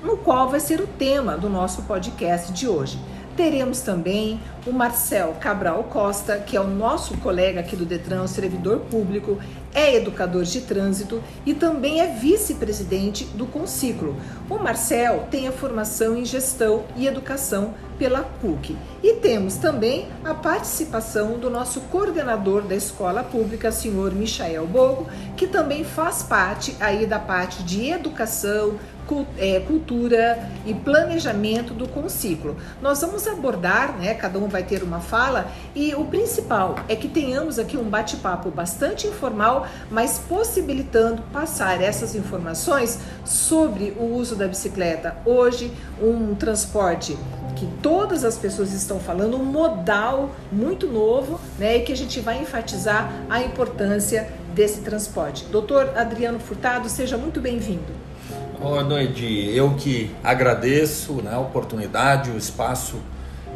[0.03, 2.99] no qual vai ser o tema do nosso podcast de hoje.
[3.39, 8.79] Teremos também o Marcel Cabral Costa, que é o nosso colega aqui do Detran, servidor
[8.91, 9.39] público,
[9.73, 14.17] é educador de trânsito e também é vice-presidente do Conciclo.
[14.49, 18.75] O Marcel tem a formação em gestão e educação pela PUC.
[19.01, 25.47] E temos também a participação do nosso coordenador da escola pública, senhor Michael Bogo, que
[25.47, 28.77] também faz parte aí da parte de educação,
[29.67, 32.55] cultura e planejamento do conciclo.
[32.81, 37.07] Nós vamos abordar, né, cada um vai ter uma fala, e o principal é que
[37.07, 44.47] tenhamos aqui um bate-papo bastante informal, mas possibilitando passar essas informações sobre o uso da
[44.47, 45.17] bicicleta.
[45.25, 47.17] Hoje, um transporte
[47.55, 52.19] que todas as pessoas estão falando, um modal muito novo, né, e que a gente
[52.19, 55.45] vai enfatizar a importância desse transporte.
[55.45, 58.08] Doutor Adriano Furtado, seja muito bem-vindo.
[58.59, 59.23] Boa noite.
[59.55, 62.97] Eu que agradeço né, a oportunidade, o espaço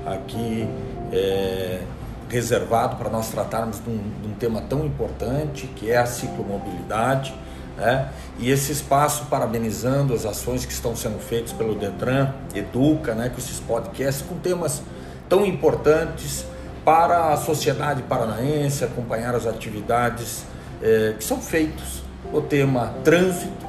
[0.05, 0.65] aqui
[1.11, 1.81] é,
[2.29, 7.33] reservado para nós tratarmos de um, de um, tema tão importante que é a ciclomobilidade.
[7.75, 8.09] Né?
[8.39, 13.39] E esse espaço parabenizando as ações que estão sendo feitas pelo Detran, Educa, né, com
[13.39, 14.81] esses podcasts com temas
[15.27, 16.45] tão importantes
[16.85, 20.45] para a sociedade paranaense, acompanhar as atividades
[20.81, 22.01] é, que são feitas.
[22.31, 23.62] O tema trânsito,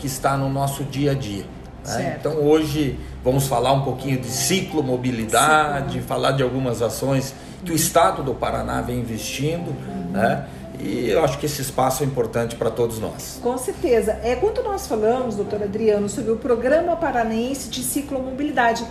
[0.00, 1.44] que está no nosso dia a dia.
[1.86, 2.16] Né?
[2.18, 6.06] Então hoje vamos falar um pouquinho de ciclomobilidade, Ciclo.
[6.06, 7.34] falar de algumas ações
[7.64, 10.10] que o Estado do Paraná vem investindo, uhum.
[10.12, 10.46] né?
[10.78, 13.38] E eu acho que esse espaço é importante para todos nós.
[13.42, 14.18] Com certeza.
[14.22, 18.86] É quando nós falamos, doutor Adriano, sobre o Programa Paranaense de Ciclomobilidade,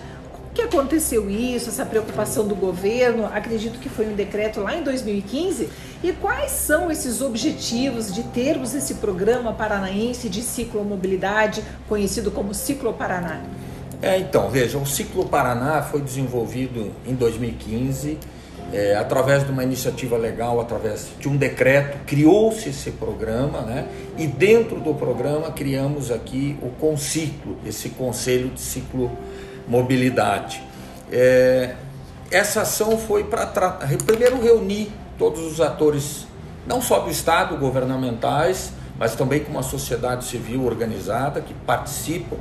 [0.59, 3.25] que aconteceu isso, essa preocupação do governo?
[3.25, 5.69] Acredito que foi um decreto lá em 2015.
[6.01, 12.93] E quais são esses objetivos de termos esse programa paranaense de ciclomobilidade, conhecido como Ciclo
[12.93, 13.41] Paraná?
[14.01, 18.17] É, então, veja, o Ciclo Paraná foi desenvolvido em 2015
[18.71, 23.87] é, através de uma iniciativa legal, através de um decreto, criou-se esse programa, né?
[24.17, 29.11] E dentro do programa criamos aqui o Conciclo, esse Conselho de Ciclo
[29.67, 30.63] mobilidade.
[31.11, 31.75] É,
[32.31, 33.45] essa ação foi para
[34.05, 36.25] primeiro reunir todos os atores,
[36.65, 42.37] não só do Estado, governamentais, mas também com a sociedade civil organizada que participam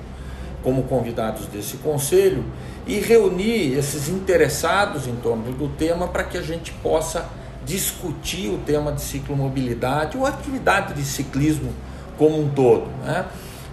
[0.63, 2.45] como convidados desse conselho
[2.87, 7.29] e reunir esses interessados em torno do tema para que a gente possa
[7.65, 11.73] discutir o tema de ciclomobilidade ou atividade de ciclismo
[12.17, 12.87] como um todo.
[13.05, 13.27] Né?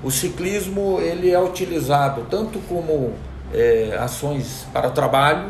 [0.04, 3.14] O ciclismo ele é utilizado tanto como
[3.54, 5.50] é, ações para o trabalho,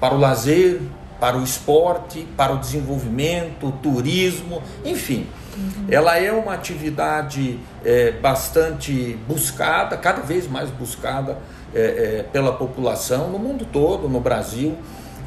[0.00, 0.80] para o lazer,
[1.20, 5.26] para o esporte, para o desenvolvimento, o turismo, enfim.
[5.56, 5.86] Uhum.
[5.88, 11.38] Ela é uma atividade é, bastante buscada, cada vez mais buscada
[11.74, 14.76] é, é, pela população no mundo todo, no Brasil.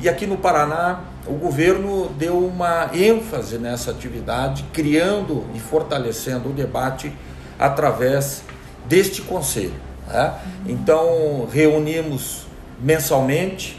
[0.01, 6.53] E aqui no Paraná, o governo deu uma ênfase nessa atividade, criando e fortalecendo o
[6.53, 7.11] debate
[7.57, 8.43] através
[8.87, 9.73] deste conselho.
[10.07, 10.33] Né?
[10.65, 12.47] Então, reunimos
[12.81, 13.78] mensalmente,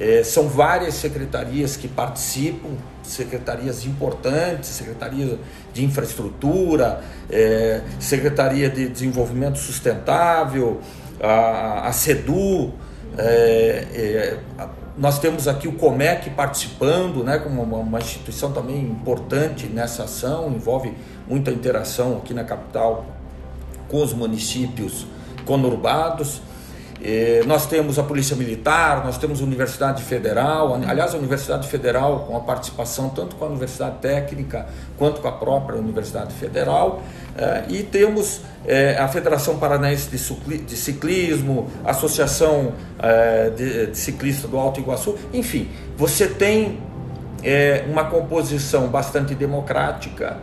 [0.00, 2.70] é, são várias secretarias que participam,
[3.02, 5.38] secretarias importantes, secretaria
[5.72, 10.80] de infraestrutura, é, secretaria de desenvolvimento sustentável,
[11.20, 12.72] a, a CEDU,
[13.18, 14.38] é, é,
[14.96, 20.50] nós temos aqui o Comec participando, né, como uma, uma, instituição também importante nessa ação,
[20.50, 20.94] envolve
[21.28, 23.06] muita interação aqui na capital
[23.88, 25.06] com os municípios
[25.44, 26.42] conurbados.
[27.04, 32.20] Eh, nós temos a Polícia Militar, nós temos a Universidade Federal, aliás, a Universidade Federal
[32.28, 37.02] com a participação tanto com a Universidade Técnica quanto com a própria Universidade Federal,
[37.36, 42.74] eh, e temos eh, a Federação Paranaense de Ciclismo, a Associação
[43.56, 46.78] de, Ciclista do Alto Iguaçu, enfim, você tem
[47.90, 50.36] uma composição bastante democrática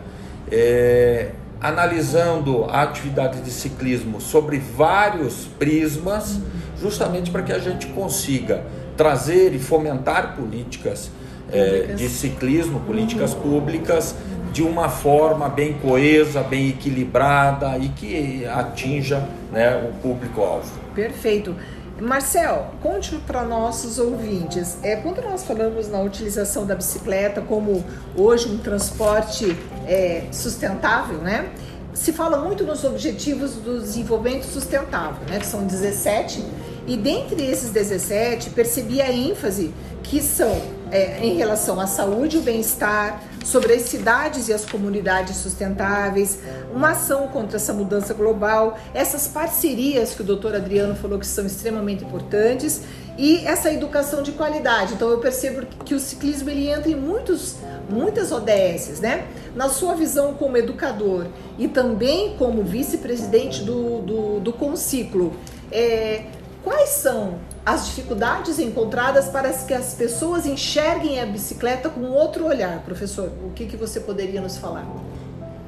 [1.60, 6.40] analisando a atividade de ciclismo sobre vários prismas,
[6.80, 8.64] justamente para que a gente consiga
[8.96, 11.10] trazer e fomentar políticas
[11.52, 13.40] é, de ciclismo, políticas uhum.
[13.40, 14.14] públicas,
[14.52, 20.70] de uma forma bem coesa, bem equilibrada e que atinja né, o público-alvo.
[20.94, 21.54] Perfeito.
[22.00, 27.84] Marcel, conte para nossos ouvintes, é, quando nós falamos na utilização da bicicleta como
[28.16, 29.54] hoje um transporte
[29.86, 31.50] é, sustentável, né?
[31.92, 35.38] Se fala muito nos objetivos do desenvolvimento sustentável, né?
[35.38, 36.42] Que são 17,
[36.86, 40.60] e dentre esses 17, percebi a ênfase que são
[40.90, 46.38] é, em relação à saúde o bem-estar, sobre as cidades e as comunidades sustentáveis,
[46.72, 51.46] uma ação contra essa mudança global, essas parcerias que o doutor Adriano falou que são
[51.46, 52.82] extremamente importantes
[53.16, 54.94] e essa educação de qualidade.
[54.94, 57.56] Então eu percebo que o ciclismo ele entra em muitos,
[57.88, 59.26] muitas ODSs, né?
[59.54, 61.26] Na sua visão como educador
[61.58, 65.34] e também como vice-presidente do, do, do Conciclo,
[65.72, 66.24] é,
[66.62, 72.80] quais são as dificuldades encontradas para que as pessoas enxerguem a bicicleta com outro olhar.
[72.80, 74.86] Professor, o que, que você poderia nos falar?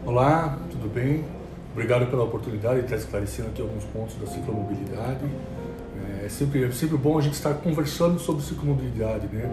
[0.04, 1.24] Olá, tudo bem?
[1.72, 5.24] Obrigado pela oportunidade de estar esclarecendo aqui alguns pontos da ciclomobilidade.
[6.24, 9.50] É sempre, é sempre bom a gente estar conversando sobre ciclomobilidade, né?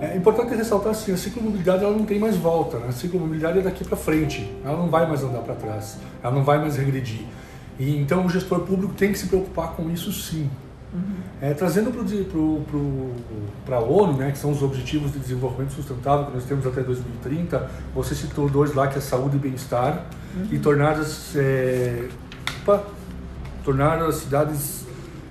[0.00, 2.88] É importante ressaltar assim, a ciclomobilidade ela não tem mais volta, né?
[2.88, 6.42] A ciclomobilidade é daqui para frente, ela não vai mais andar para trás, ela não
[6.42, 7.24] vai mais regredir.
[7.82, 10.48] E então o gestor público tem que se preocupar com isso sim.
[10.94, 11.16] Uhum.
[11.40, 11.90] É, trazendo
[13.64, 16.80] para a ONU, né, que são os Objetivos de Desenvolvimento Sustentável que nós temos até
[16.80, 20.04] 2030, você citou dois lá, que é saúde e bem-estar,
[20.36, 20.46] uhum.
[20.52, 22.08] e tornar as, é,
[22.62, 22.84] opa,
[23.64, 24.84] tornar as cidades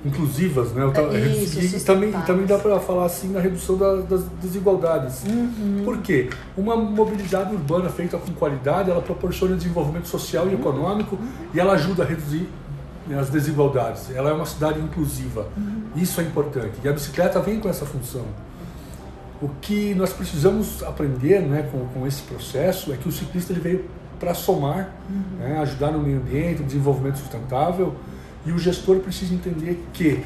[0.03, 0.83] inclusivas, né?
[1.13, 5.23] É isso, e, também, também dá para falar assim na redução da, das desigualdades.
[5.23, 5.81] Uhum.
[5.85, 6.29] Por quê?
[6.57, 11.27] Uma mobilidade urbana feita com qualidade, ela proporciona desenvolvimento social e econômico uhum.
[11.53, 12.47] e ela ajuda a reduzir
[13.07, 14.09] né, as desigualdades.
[14.15, 15.47] Ela é uma cidade inclusiva.
[15.55, 15.83] Uhum.
[15.95, 16.73] Isso é importante.
[16.83, 18.25] E a bicicleta vem com essa função.
[19.39, 23.59] O que nós precisamos aprender né, com, com esse processo é que o ciclista ele
[23.59, 23.85] veio
[24.19, 25.37] para somar, uhum.
[25.39, 27.95] né, ajudar no meio ambiente, no desenvolvimento sustentável,
[28.45, 30.23] e o gestor precisa entender que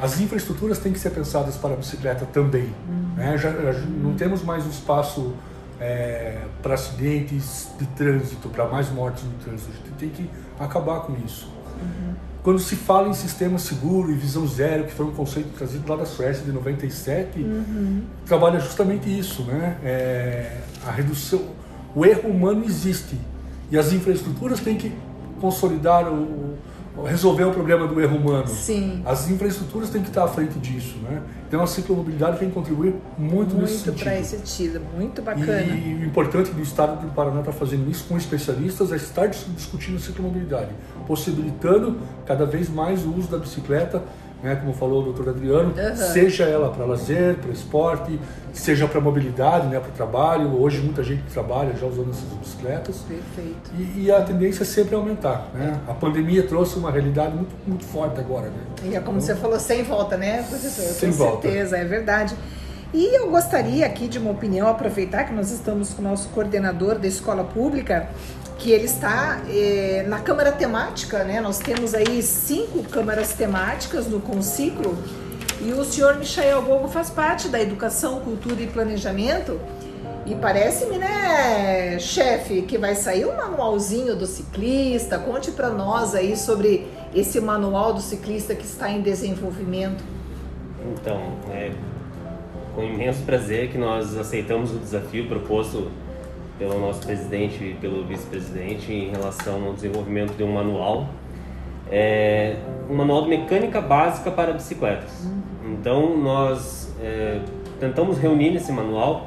[0.00, 2.74] as infraestruturas têm que ser pensadas para a bicicleta também.
[2.88, 3.14] Uhum.
[3.16, 3.38] Né?
[3.38, 5.32] Já, já, não temos mais um espaço
[5.80, 9.70] é, para acidentes de trânsito, para mais mortes no trânsito.
[9.70, 11.48] A gente tem que acabar com isso.
[11.80, 12.14] Uhum.
[12.42, 15.96] Quando se fala em sistema seguro e visão zero, que foi um conceito trazido lá
[15.96, 18.02] da Suécia de 97, uhum.
[18.26, 19.78] trabalha justamente isso, né?
[19.82, 21.40] É, a redução,
[21.94, 23.18] o erro humano existe
[23.70, 24.92] e as infraestruturas têm que
[25.40, 26.58] consolidar o,
[27.02, 28.46] resolver o problema do erro humano.
[28.46, 29.02] Sim.
[29.04, 31.22] As infraestruturas têm que estar à frente disso, né?
[31.48, 33.92] Então a ciclomobilidade tem que contribuir muito, muito nesse sentido.
[33.92, 35.62] Muito para esse sentido, muito bacana.
[35.62, 39.98] E o importante do Estado do Paraná estar fazendo isso com especialistas é estar discutindo
[39.98, 40.70] ciclomobilidade,
[41.06, 44.02] possibilitando cada vez mais o uso da bicicleta
[44.44, 45.96] né, como falou o doutor Adriano, uhum.
[45.96, 48.20] seja ela para lazer, para esporte,
[48.52, 50.60] seja para mobilidade, né, para o trabalho.
[50.60, 52.98] Hoje muita gente trabalha já usando essas bicicletas.
[53.08, 53.70] Perfeito.
[53.78, 55.48] E, e a tendência é sempre aumentar.
[55.54, 55.80] Né?
[55.88, 58.48] A pandemia trouxe uma realidade muito, muito forte agora.
[58.48, 58.56] Né?
[58.84, 60.84] E é como então, você falou, sem volta, né, professor?
[60.84, 61.48] Sem Com volta.
[61.48, 62.36] certeza, é verdade.
[62.92, 66.98] E eu gostaria aqui de uma opinião, aproveitar que nós estamos com o nosso coordenador
[66.98, 68.08] da escola pública,
[68.64, 71.38] que ele está eh, na Câmara Temática, né?
[71.38, 74.96] Nós temos aí cinco câmaras temáticas no Conciclo
[75.60, 79.60] e o senhor Michael Gogo faz parte da Educação, Cultura e Planejamento.
[80.24, 85.18] E parece-me, né, chefe, que vai sair um manualzinho do ciclista.
[85.18, 90.02] Conte para nós aí sobre esse manual do ciclista que está em desenvolvimento?
[90.94, 91.20] Então,
[91.52, 91.70] é
[92.74, 95.90] com imenso prazer que nós aceitamos o desafio proposto
[96.58, 101.08] pelo nosso presidente e pelo vice-presidente em relação ao desenvolvimento de um manual,
[101.90, 102.56] é,
[102.88, 105.26] um manual de mecânica básica para bicicletas.
[105.64, 107.40] Então, nós é,
[107.80, 109.26] tentamos reunir nesse manual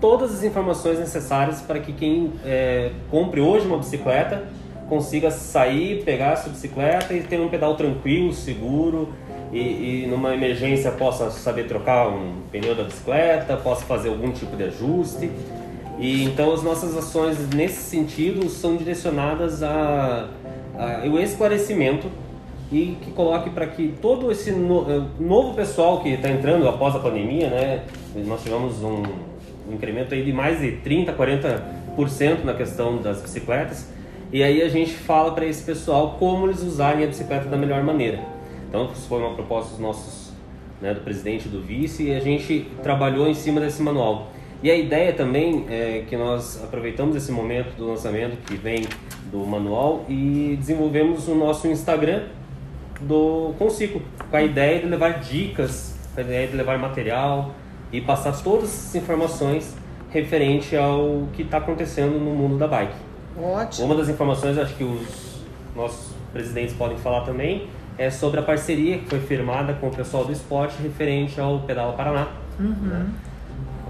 [0.00, 4.44] todas as informações necessárias para que quem é, compre hoje uma bicicleta
[4.88, 9.08] consiga sair, pegar a sua bicicleta e ter um pedal tranquilo, seguro
[9.50, 14.54] e, e, numa emergência possa saber trocar um pneu da bicicleta, possa fazer algum tipo
[14.54, 15.30] de ajuste.
[15.98, 20.28] E então as nossas ações nesse sentido são direcionadas a,
[20.76, 22.08] a o esclarecimento
[22.70, 26.96] e que coloque para que todo esse no, eh, novo pessoal que está entrando após
[26.96, 27.82] a pandemia, né,
[28.26, 29.02] nós tivemos um,
[29.68, 33.92] um incremento aí de mais de 30, 40% na questão das bicicletas.
[34.32, 37.82] E aí a gente fala para esse pessoal como eles usarem a bicicleta da melhor
[37.82, 38.20] maneira.
[38.66, 40.32] Então, isso foi uma proposta dos nossos,
[40.80, 44.30] né, do presidente e do vice, e a gente trabalhou em cima desse manual.
[44.62, 48.86] E a ideia também é que nós aproveitamos esse momento do lançamento que vem
[49.30, 52.24] do manual e desenvolvemos o nosso Instagram
[53.00, 54.00] do Conciclo,
[54.30, 57.52] com a ideia de levar dicas, com a ideia de levar material,
[57.90, 59.74] e passar todas as informações
[60.10, 62.94] referente ao que está acontecendo no mundo da bike.
[63.36, 63.86] Ótimo.
[63.86, 65.42] Uma das informações, acho que os
[65.74, 67.66] nossos presidentes podem falar também,
[67.98, 71.94] é sobre a parceria que foi firmada com o pessoal do esporte referente ao Pedala
[71.94, 72.28] Paraná.
[72.60, 72.70] Uhum.
[72.70, 73.06] Né?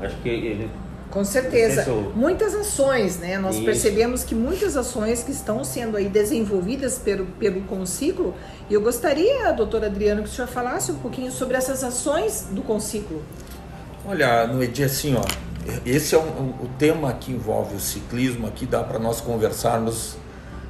[0.02, 0.68] Acho que ele
[1.12, 1.84] com certeza.
[2.16, 3.36] Muitas ações, né?
[3.36, 3.66] Nós Isso.
[3.66, 8.34] percebemos que muitas ações que estão sendo aí desenvolvidas pelo, pelo Conciclo.
[8.70, 12.62] E eu gostaria, doutor Adriano, que o senhor falasse um pouquinho sobre essas ações do
[12.62, 13.22] Conciclo.
[14.06, 15.22] Olha, no Edi, assim, ó,
[15.84, 20.16] esse é um, um, o tema que envolve o ciclismo aqui, dá para nós conversarmos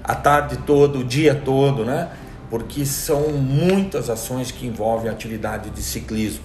[0.03, 2.11] a tarde toda, o dia todo, né?
[2.51, 6.43] Porque são muitas ações que envolvem a atividade de ciclismo.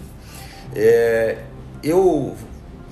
[0.75, 1.39] É,
[1.83, 2.35] eu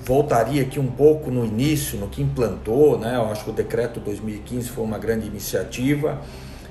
[0.06, 3.16] voltaria aqui um pouco no início, no que implantou, né?
[3.16, 6.22] Eu acho que o decreto 2015 foi uma grande iniciativa.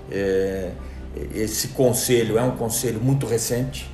[0.10, 0.72] É,
[1.34, 3.92] esse conselho é um conselho muito recente,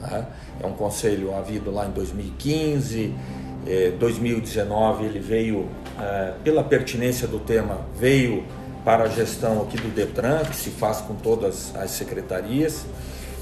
[0.00, 0.24] né?
[0.62, 3.12] É um conselho havido lá em 2015,
[3.66, 5.68] eh, 2019 ele veio,
[6.00, 8.44] eh, pela pertinência do tema, veio
[8.84, 12.86] para a gestão aqui do Detran, que se faz com todas as secretarias.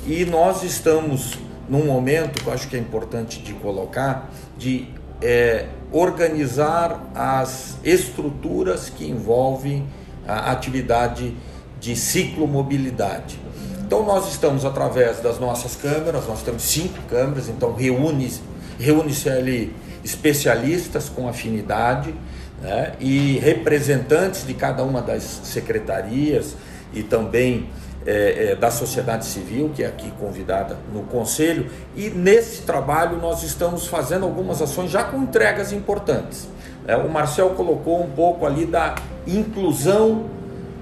[0.07, 1.38] E nós estamos
[1.68, 4.88] num momento que eu acho que é importante de colocar, de
[5.24, 9.86] é, organizar as estruturas que envolvem
[10.28, 11.34] a atividade
[11.80, 13.38] de ciclomobilidade.
[13.80, 18.40] Então nós estamos através das nossas câmeras, nós temos cinco câmeras, então reúne-se
[18.78, 22.14] reúne ali especialistas com afinidade
[22.60, 26.54] né, e representantes de cada uma das secretarias
[26.92, 27.68] e também
[28.07, 33.42] é, é, da sociedade civil, que é aqui convidada no conselho, e nesse trabalho nós
[33.42, 36.48] estamos fazendo algumas ações já com entregas importantes.
[36.86, 38.94] É, o Marcel colocou um pouco ali da
[39.26, 40.26] inclusão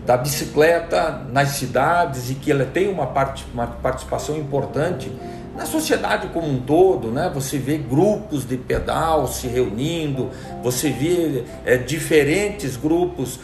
[0.04, 5.12] da bicicleta nas cidades e que ela tem uma, parte, uma participação importante
[5.56, 7.30] na sociedade como um todo, né?
[7.34, 10.30] Você vê grupos de pedal se reunindo,
[10.62, 13.38] você vê é, diferentes grupos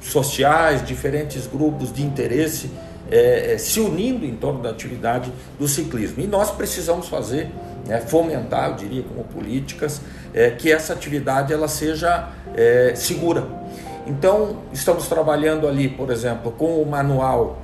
[0.00, 2.70] sociais, diferentes grupos de interesse
[3.10, 6.22] é, é, se unindo em torno da atividade do ciclismo.
[6.22, 7.50] E nós precisamos fazer,
[7.86, 10.00] né, fomentar, eu diria, como políticas,
[10.32, 13.60] é, que essa atividade ela seja é, segura
[14.06, 17.58] então, estamos trabalhando ali, por exemplo, com o manual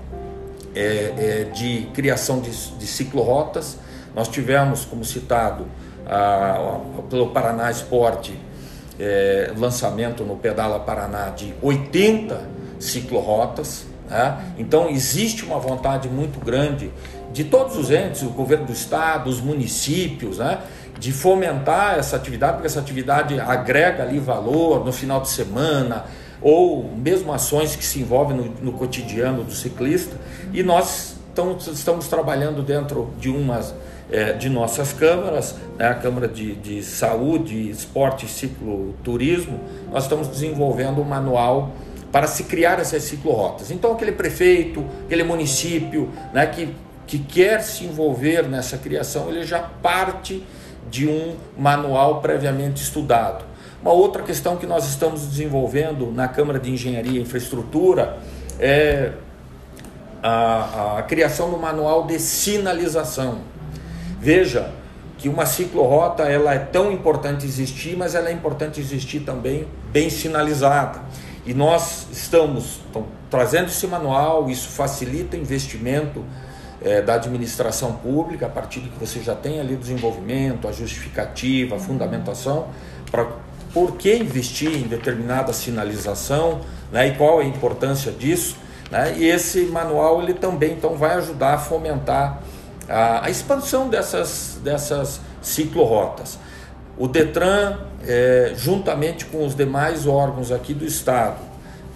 [0.74, 3.78] é, é, de criação de, de ciclorotas.
[4.14, 5.66] Nós tivemos, como citado,
[6.06, 8.38] a, a, pelo Paraná Esporte,
[9.58, 12.40] lançamento no Pedala Paraná de 80
[12.78, 13.85] ciclorotas.
[14.08, 14.38] Né?
[14.58, 16.90] Então, existe uma vontade muito grande
[17.32, 20.58] de todos os entes, o governo do estado, os municípios, né?
[20.98, 26.04] de fomentar essa atividade, porque essa atividade agrega ali valor no final de semana,
[26.40, 30.16] ou mesmo ações que se envolvem no, no cotidiano do ciclista,
[30.52, 33.74] e nós estamos, estamos trabalhando dentro de umas
[34.10, 39.60] é, de nossas câmaras, né, a Câmara de, de Saúde, Esporte e Cicloturismo,
[39.92, 41.72] nós estamos desenvolvendo um manual
[42.12, 43.70] para se criar essas ciclorotas.
[43.70, 46.74] Então, aquele prefeito, aquele município né, que,
[47.06, 50.42] que quer se envolver nessa criação, ele já parte
[50.90, 53.44] de um manual previamente estudado.
[53.82, 58.18] Uma outra questão que nós estamos desenvolvendo na Câmara de Engenharia e Infraestrutura
[58.58, 59.12] é
[60.22, 63.38] a, a criação do manual de sinalização.
[64.18, 64.72] Veja
[65.18, 70.10] que uma ciclorota ela é tão importante existir, mas ela é importante existir também bem
[70.10, 71.00] sinalizada.
[71.46, 76.24] E nós estamos então, trazendo esse manual, isso facilita o investimento
[76.82, 80.72] é, da administração pública, a partir de que você já tem ali o desenvolvimento, a
[80.72, 82.66] justificativa, a fundamentação,
[83.10, 83.28] para
[83.72, 88.56] por que investir em determinada sinalização né, e qual a importância disso.
[88.90, 92.42] Né, e esse manual ele também então, vai ajudar a fomentar
[92.88, 96.38] a, a expansão dessas, dessas ciclorotas.
[96.98, 97.76] O Detran,
[98.06, 101.36] é, juntamente com os demais órgãos aqui do Estado,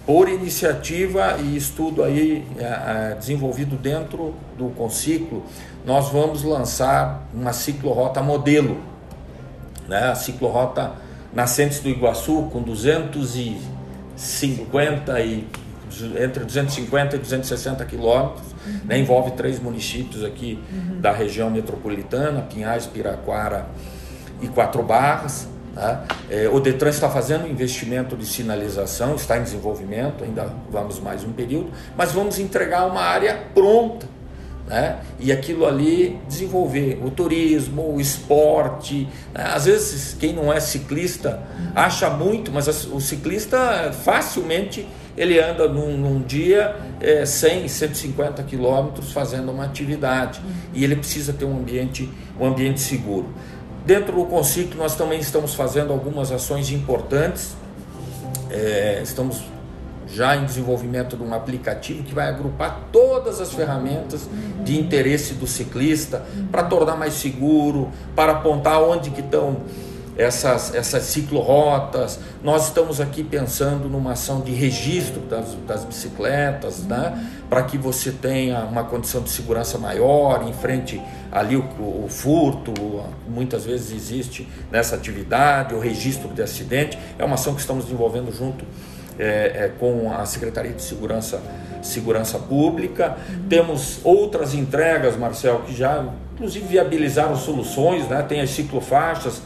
[0.05, 5.43] por iniciativa e estudo aí é, é, desenvolvido dentro do Conciclo,
[5.87, 8.77] nós vamos lançar uma ciclorota modelo,
[9.89, 10.11] né?
[10.11, 10.93] a ciclorota
[11.33, 15.49] Nascentes do Iguaçu com 250 e
[16.21, 18.81] entre 250 e 260 quilômetros, uhum.
[18.85, 18.99] né?
[18.99, 21.01] envolve três municípios aqui uhum.
[21.01, 23.67] da região metropolitana, Pinhais, Piraquara
[24.41, 25.49] e Quatro Barras.
[25.75, 26.05] Tá?
[26.29, 31.33] É, o Detran está fazendo investimento de sinalização, está em desenvolvimento, ainda vamos mais um
[31.33, 34.07] período, mas vamos entregar uma área pronta.
[34.67, 35.01] Né?
[35.19, 39.09] E aquilo ali desenvolver o turismo, o esporte.
[39.35, 39.45] Né?
[39.53, 41.43] Às vezes, quem não é ciclista
[41.75, 44.87] acha muito, mas o ciclista facilmente
[45.17, 50.41] ele anda num, num dia é, 100, 150 quilômetros fazendo uma atividade
[50.73, 53.29] e ele precisa ter um ambiente, um ambiente seguro.
[53.85, 57.57] Dentro do Conciclo, nós também estamos fazendo algumas ações importantes.
[58.51, 59.43] É, estamos
[60.13, 64.29] já em desenvolvimento de um aplicativo que vai agrupar todas as ferramentas
[64.65, 69.59] de interesse do ciclista para tornar mais seguro, para apontar onde que estão
[70.21, 72.21] essas, essas ciclorotas.
[72.45, 77.27] Nós estamos aqui pensando numa ação de registro das, das bicicletas, né?
[77.49, 81.01] para que você tenha uma condição de segurança maior, enfrente
[81.33, 82.73] ali o, o, furto,
[83.27, 86.99] muitas vezes existe nessa atividade, o registro de acidente.
[87.19, 88.65] É uma ação que estamos desenvolvendo junto
[89.19, 91.41] é, é, com a Secretaria de Segurança,
[91.83, 93.17] Segurança Pública.
[93.29, 93.49] Uhum.
[93.49, 96.05] Temos outras entregas, Marcel, que já
[96.35, 98.23] inclusive viabilizaram soluções, né?
[98.23, 99.43] tem as ciclofaixas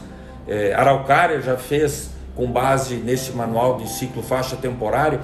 [0.47, 5.21] é, Araucária já fez com base nesse manual de ciclo faixa temporária.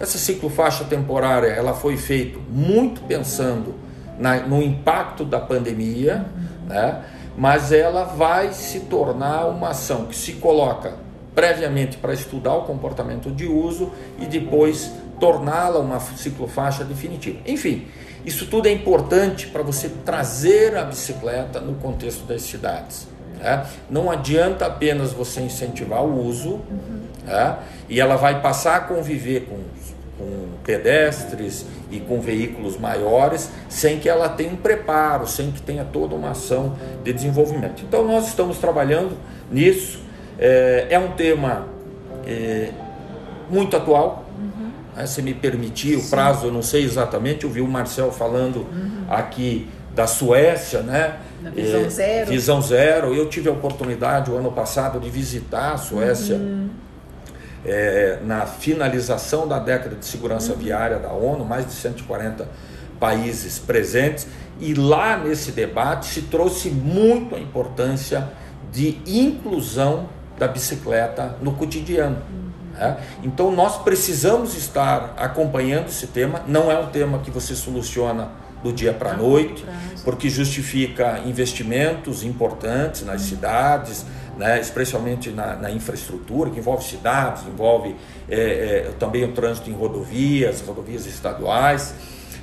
[0.00, 3.74] Essa ciclo faixa temporária ela foi feita muito pensando
[4.18, 6.24] na, no impacto da pandemia,
[6.66, 7.02] né?
[7.36, 10.94] mas ela vai se tornar uma ação que se coloca
[11.34, 17.38] previamente para estudar o comportamento de uso e depois torná-la uma ciclofaixa definitiva.
[17.44, 17.86] Enfim,
[18.24, 23.08] isso tudo é importante para você trazer a bicicleta no contexto das cidades.
[23.44, 23.66] Né?
[23.90, 27.00] Não adianta apenas você incentivar o uso uhum.
[27.26, 27.58] né?
[27.90, 29.58] e ela vai passar a conviver com,
[30.18, 35.84] com pedestres e com veículos maiores sem que ela tenha um preparo, sem que tenha
[35.84, 36.74] toda uma ação
[37.04, 37.84] de desenvolvimento.
[37.86, 39.14] Então nós estamos trabalhando
[39.52, 40.00] nisso.
[40.38, 41.68] É, é um tema
[42.26, 42.70] é,
[43.50, 44.24] muito atual.
[44.38, 45.06] Uhum.
[45.06, 49.04] Se me permitir, o prazo eu não sei exatamente, eu vi o Marcel falando uhum.
[49.10, 51.18] aqui da Suécia, né?
[51.44, 52.30] Na visão é, zero.
[52.30, 53.14] Visão zero.
[53.14, 56.70] Eu tive a oportunidade o ano passado de visitar a Suécia uhum.
[57.66, 60.58] é, na finalização da década de segurança uhum.
[60.58, 62.48] viária da ONU, mais de 140
[62.98, 64.26] países presentes.
[64.58, 68.26] E lá nesse debate se trouxe muito a importância
[68.72, 72.16] de inclusão da bicicleta no cotidiano.
[72.16, 72.80] Uhum.
[72.80, 72.96] É?
[73.22, 76.42] Então nós precisamos estar acompanhando esse tema.
[76.48, 78.30] Não é um tema que você soluciona
[78.64, 79.64] do dia para a noite,
[80.02, 84.06] porque justifica investimentos importantes nas cidades,
[84.38, 87.94] né, especialmente na, na, infraestrutura, que envolve cidades, envolve
[88.28, 88.40] é,
[88.88, 91.94] é, também o trânsito em rodovias, rodovias estaduais,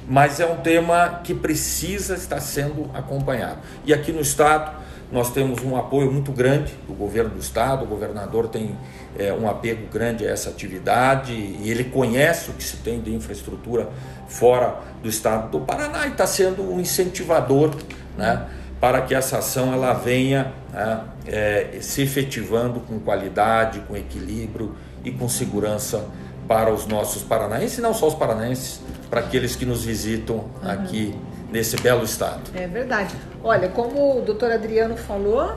[0.07, 3.59] mas é um tema que precisa estar sendo acompanhado.
[3.84, 4.80] E aqui no Estado,
[5.12, 8.78] nós temos um apoio muito grande do governo do estado, o governador tem
[9.18, 13.14] é, um apego grande a essa atividade e ele conhece o que se tem de
[13.14, 13.89] infraestrutura
[14.28, 17.76] fora do estado do Paraná e está sendo um incentivador
[18.18, 18.47] né,
[18.80, 25.12] para que essa ação ela venha né, é, se efetivando com qualidade, com equilíbrio e
[25.12, 26.05] com segurança
[26.47, 31.14] para os nossos paranaenses, e não só os paranaenses, para aqueles que nos visitam aqui
[31.52, 32.41] nesse belo estado.
[32.56, 33.16] É verdade.
[33.43, 35.56] Olha, como o doutor Adriano falou,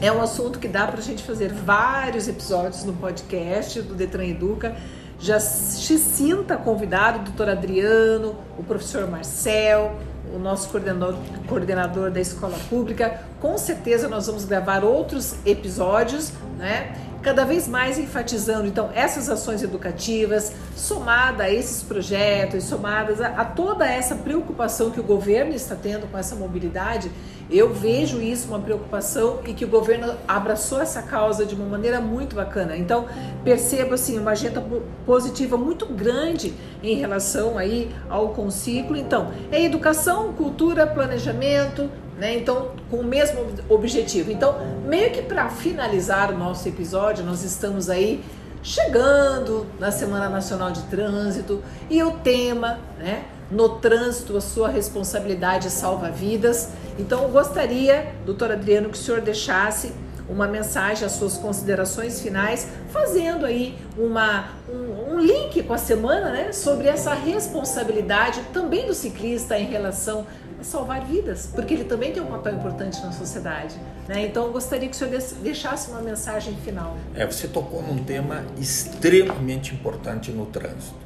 [0.00, 4.26] é um assunto que dá para a gente fazer vários episódios no podcast do Detran
[4.26, 4.76] Educa.
[5.20, 9.96] Já se sinta convidado, doutor Adriano, o professor Marcel,
[10.32, 11.16] o nosso coordenador,
[11.48, 13.20] coordenador da escola pública.
[13.40, 16.94] Com certeza nós vamos gravar outros episódios, né?
[17.22, 23.44] Cada vez mais enfatizando então essas ações educativas, somada a esses projetos, somadas a, a,
[23.44, 27.10] toda essa preocupação que o governo está tendo com essa mobilidade,
[27.50, 31.98] Eu vejo isso uma preocupação e que o governo abraçou essa causa de uma maneira
[31.98, 32.76] muito bacana.
[32.76, 33.06] Então,
[33.42, 34.62] percebo assim uma agenda
[35.06, 36.52] positiva muito grande
[36.82, 38.96] em relação aí ao conciclo.
[38.96, 42.36] Então, é educação, cultura, planejamento, né?
[42.36, 44.30] Então, com o mesmo objetivo.
[44.30, 48.22] Então, meio que para finalizar o nosso episódio, nós estamos aí
[48.62, 53.24] chegando na Semana Nacional de Trânsito e o tema, né?
[53.50, 56.70] No trânsito, a sua responsabilidade salva vidas.
[56.98, 59.94] Então, eu gostaria, doutor Adriano, que o senhor deixasse
[60.28, 66.30] uma mensagem, as suas considerações finais, fazendo aí uma, um, um, link com a semana,
[66.30, 66.52] né?
[66.52, 70.26] Sobre essa responsabilidade também do ciclista em relação
[70.60, 73.76] a salvar vidas, porque ele também tem um papel importante na sociedade.
[74.06, 74.26] Né?
[74.26, 76.96] Então, eu gostaria que o senhor deixasse uma mensagem final.
[77.14, 80.96] É, você tocou num tema extremamente importante no trânsito.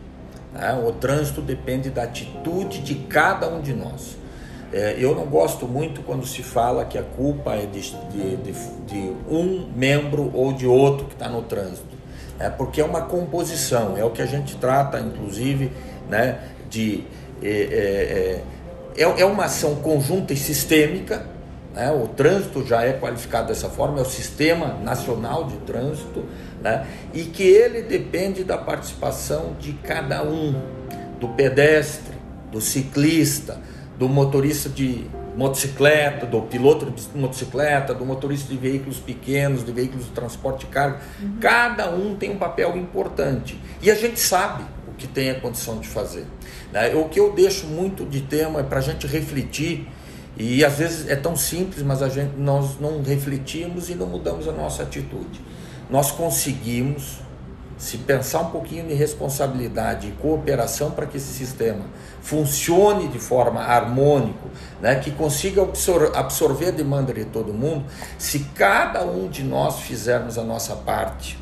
[0.52, 0.72] Né?
[0.74, 4.16] O trânsito depende da atitude de cada um de nós.
[4.72, 8.52] É, eu não gosto muito quando se fala que a culpa é de, de, de,
[8.86, 11.92] de um membro ou de outro que está no trânsito.
[12.38, 15.70] É porque é uma composição, é o que a gente trata, inclusive,
[16.08, 16.38] né,
[16.70, 17.04] de.
[17.42, 18.42] É,
[18.96, 21.26] é, é, é uma ação conjunta e sistêmica,
[21.74, 21.90] né?
[21.90, 26.24] o trânsito já é qualificado dessa forma, é o Sistema Nacional de Trânsito,
[26.60, 26.86] né?
[27.12, 30.54] e que ele depende da participação de cada um,
[31.18, 32.14] do pedestre,
[32.50, 33.58] do ciclista,
[34.02, 40.06] do motorista de motocicleta, do piloto de motocicleta, do motorista de veículos pequenos, de veículos
[40.06, 41.00] de transporte de carga.
[41.22, 41.36] Uhum.
[41.40, 43.56] Cada um tem um papel importante.
[43.80, 46.26] E a gente sabe o que tem a condição de fazer.
[46.72, 46.92] Né?
[46.96, 49.86] O que eu deixo muito de tema é para a gente refletir
[50.36, 54.48] e às vezes é tão simples, mas a gente, nós não refletimos e não mudamos
[54.48, 55.40] a nossa atitude.
[55.88, 57.20] Nós conseguimos,
[57.82, 61.84] se pensar um pouquinho de responsabilidade e cooperação para que esse sistema
[62.20, 64.38] funcione de forma harmônica,
[64.80, 67.84] né, que consiga absor absorver a demanda de todo mundo,
[68.16, 71.36] se cada um de nós fizermos a nossa parte,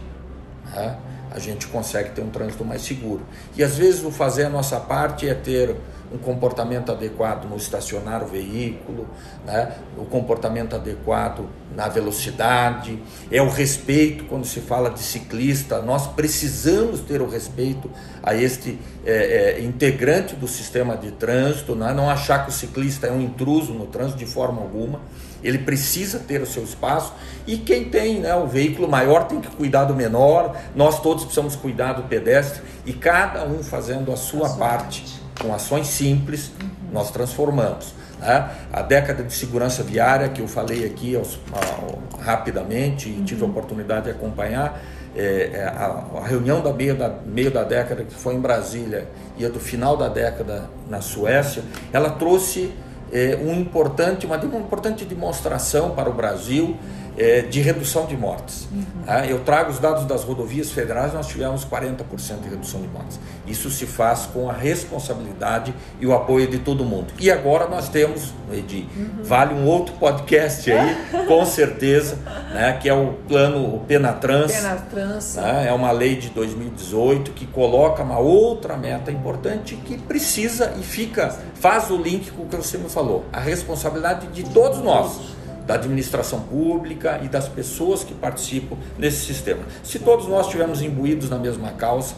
[0.75, 0.97] né,
[1.31, 3.21] a gente consegue ter um trânsito mais seguro.
[3.55, 5.77] E às vezes o fazer a nossa parte é ter
[6.13, 9.07] um comportamento adequado no estacionar o veículo,
[9.45, 9.77] né?
[9.97, 13.01] o comportamento adequado na velocidade,
[13.31, 15.81] é o respeito quando se fala de ciclista.
[15.81, 17.89] Nós precisamos ter o respeito
[18.23, 21.95] a este é, é, integrante do sistema de trânsito, né?
[21.95, 25.01] não achar que o ciclista é um intruso no trânsito de forma alguma.
[25.43, 27.15] Ele precisa ter o seu espaço
[27.47, 30.55] e quem tem né, o veículo maior tem que cuidar do menor.
[30.75, 35.01] Nós todos precisamos cuidar do pedestre e cada um fazendo a sua, a sua parte.
[35.01, 36.53] parte com ações simples,
[36.93, 37.95] nós transformamos.
[38.21, 38.51] Né?
[38.73, 43.45] A década de segurança viária, que eu falei aqui aos, a, rapidamente e tive a
[43.45, 43.51] uhum.
[43.51, 44.81] oportunidade de acompanhar,
[45.17, 49.09] é, é, a, a, reunião da meio, da meio da década, que foi em Brasília,
[49.37, 52.73] e a do final da década na Suécia, ela trouxe
[53.13, 56.77] é, um importante, uma, uma importante demonstração para o Brasil
[57.21, 58.67] é, de redução de mortes.
[58.73, 58.85] Uhum.
[59.07, 63.21] Ah, eu trago os dados das rodovias federais, nós tivemos 40% de redução de mortes.
[63.47, 67.13] Isso se faz com a responsabilidade e o apoio de todo mundo.
[67.19, 69.23] E agora nós temos, Edi, uhum.
[69.23, 70.97] vale um outro podcast aí,
[71.29, 72.17] com certeza,
[72.55, 74.53] né, que é o plano o Penatrans.
[74.53, 75.37] Penatrans.
[75.37, 80.83] Né, é uma lei de 2018 que coloca uma outra meta importante que precisa e
[80.83, 85.30] fica, faz o link com o que você me falou, a responsabilidade de todos nós
[85.71, 89.63] da administração pública e das pessoas que participam desse sistema.
[89.85, 92.17] Se todos nós estivermos imbuídos na mesma causa,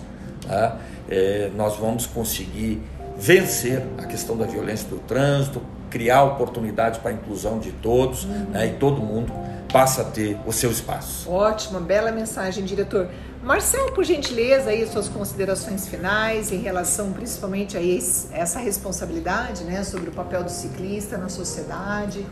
[0.48, 2.80] tá, é, nós vamos conseguir
[3.18, 8.46] vencer a questão da violência do trânsito, criar oportunidades para a inclusão de todos uhum.
[8.52, 9.30] né, e todo mundo
[9.70, 11.30] passa a ter o seu espaço.
[11.30, 13.08] Ótima, bela mensagem, diretor.
[13.42, 19.84] Marcelo, por gentileza, aí suas considerações finais em relação principalmente a esse, essa responsabilidade né,
[19.84, 22.24] sobre o papel do ciclista na sociedade.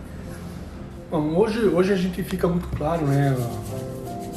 [1.10, 3.36] Bom, hoje, hoje a gente fica muito claro, né?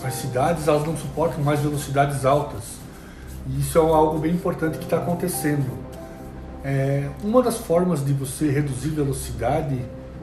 [0.03, 2.63] As cidades elas não suportam mais velocidades altas.
[3.47, 5.67] E isso é algo bem importante que está acontecendo.
[6.63, 9.77] É, uma das formas de você reduzir velocidade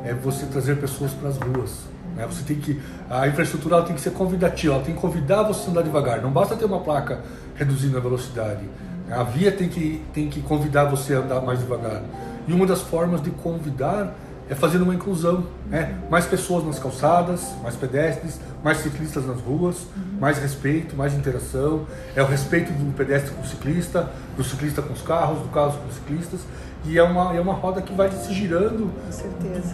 [0.04, 1.84] é você trazer pessoas para as ruas.
[2.16, 2.26] Né?
[2.26, 5.70] Você tem que a infraestrutura tem que ser convidativa, ela tem que convidar você a
[5.70, 6.20] andar devagar.
[6.20, 7.20] Não basta ter uma placa
[7.54, 8.68] reduzindo a velocidade.
[9.08, 12.02] A via tem que tem que convidar você a andar mais devagar.
[12.48, 14.12] E uma das formas de convidar
[14.50, 15.94] é fazendo uma inclusão, né?
[16.10, 19.76] mais pessoas nas calçadas, mais pedestres, mais ciclistas nas ruas,
[20.18, 21.86] mais respeito, mais interação,
[22.16, 25.78] é o respeito do pedestre com o ciclista, do ciclista com os carros, do carro
[25.78, 26.40] com os ciclistas,
[26.84, 28.90] e é uma, é uma roda que vai se girando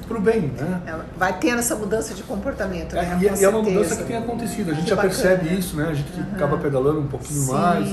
[0.06, 0.52] para o bem.
[0.58, 0.82] Né?
[0.84, 2.94] Ela é, vai tendo essa mudança de comportamento.
[2.94, 3.18] Né?
[3.22, 5.14] É, e, é uma mudança que tem acontecido, a gente que já bacana.
[5.14, 5.88] percebe isso, né?
[5.88, 6.26] a gente uhum.
[6.34, 7.52] acaba pedalando um pouquinho Sim.
[7.52, 7.88] mais.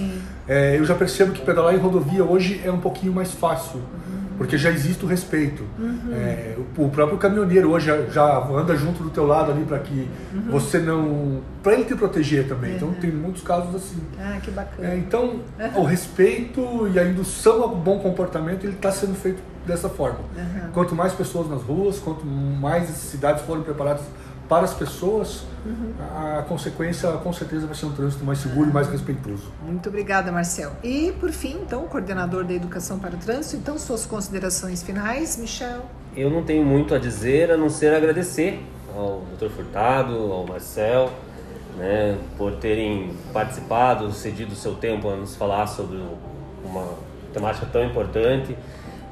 [0.45, 3.77] É, eu já percebo que pedalar em rodovia hoje é um pouquinho mais fácil.
[3.77, 5.63] Uhum porque já existe o respeito.
[6.11, 9.79] É, o, o próprio caminhoneiro hoje já, já anda junto do teu lado ali para
[9.79, 10.07] que
[10.49, 12.75] você não, para ele te proteger também.
[12.75, 14.01] Então tem muitos casos assim.
[14.19, 14.89] Ah, que bacana.
[14.89, 15.39] É, então,
[15.75, 20.19] o respeito e a indução ao bom comportamento ele está sendo feito dessa forma.
[20.73, 24.03] Quanto mais pessoas nas ruas, quanto mais as cidades forem preparadas
[24.47, 25.43] para as pessoas,
[26.15, 29.51] a consequência com certeza vai ser um trânsito mais seguro e mais respeitoso.
[29.65, 30.73] Muito obrigada, Marcel.
[30.83, 35.37] E, por fim, então, o coordenador da Educação para o Trânsito, então, suas considerações finais,
[35.37, 35.85] Michel?
[36.15, 38.63] Eu não tenho muito a dizer a não ser agradecer
[38.95, 39.49] ao Dr.
[39.49, 41.11] Furtado, ao Marcel,
[41.77, 45.97] né, por terem participado, cedido o seu tempo a nos falar sobre
[46.63, 46.87] uma
[47.33, 48.55] temática tão importante.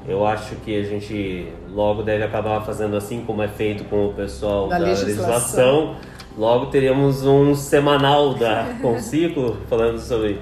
[0.08, 4.14] Eu acho que a gente logo deve acabar fazendo assim como é feito com o
[4.14, 5.30] pessoal Da da, legislação.
[5.30, 5.96] legislação.
[6.38, 10.40] Logo teremos um semanal da Conciclo falando sobre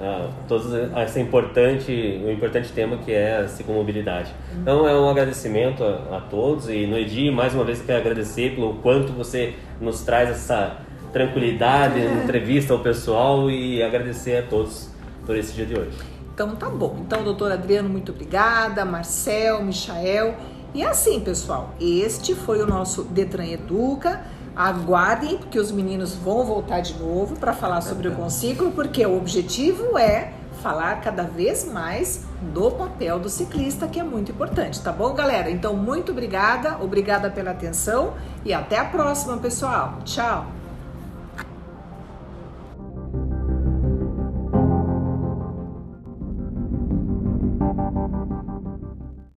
[0.00, 0.66] ah, todos
[1.04, 1.92] esse importante,
[2.24, 4.32] o importante tema que é a ciclomobilidade.
[4.60, 8.54] Então é um agradecimento a, a todos e no Edi mais uma vez quero agradecer
[8.54, 10.78] pelo quanto você nos traz essa
[11.12, 14.90] tranquilidade na entrevista ao pessoal e agradecer a todos
[15.26, 16.09] por esse dia de hoje.
[16.40, 16.96] Então tá bom.
[17.00, 18.82] Então, doutor Adriano, muito obrigada.
[18.82, 20.34] Marcel, Michael.
[20.72, 24.22] E assim, pessoal, este foi o nosso Detran Educa.
[24.56, 29.18] Aguardem, porque os meninos vão voltar de novo para falar sobre o conciclo, porque o
[29.18, 30.32] objetivo é
[30.62, 32.24] falar cada vez mais
[32.54, 35.50] do papel do ciclista, que é muito importante, tá bom, galera?
[35.50, 38.14] Então, muito obrigada, obrigada pela atenção
[38.46, 39.98] e até a próxima, pessoal.
[40.04, 40.59] Tchau!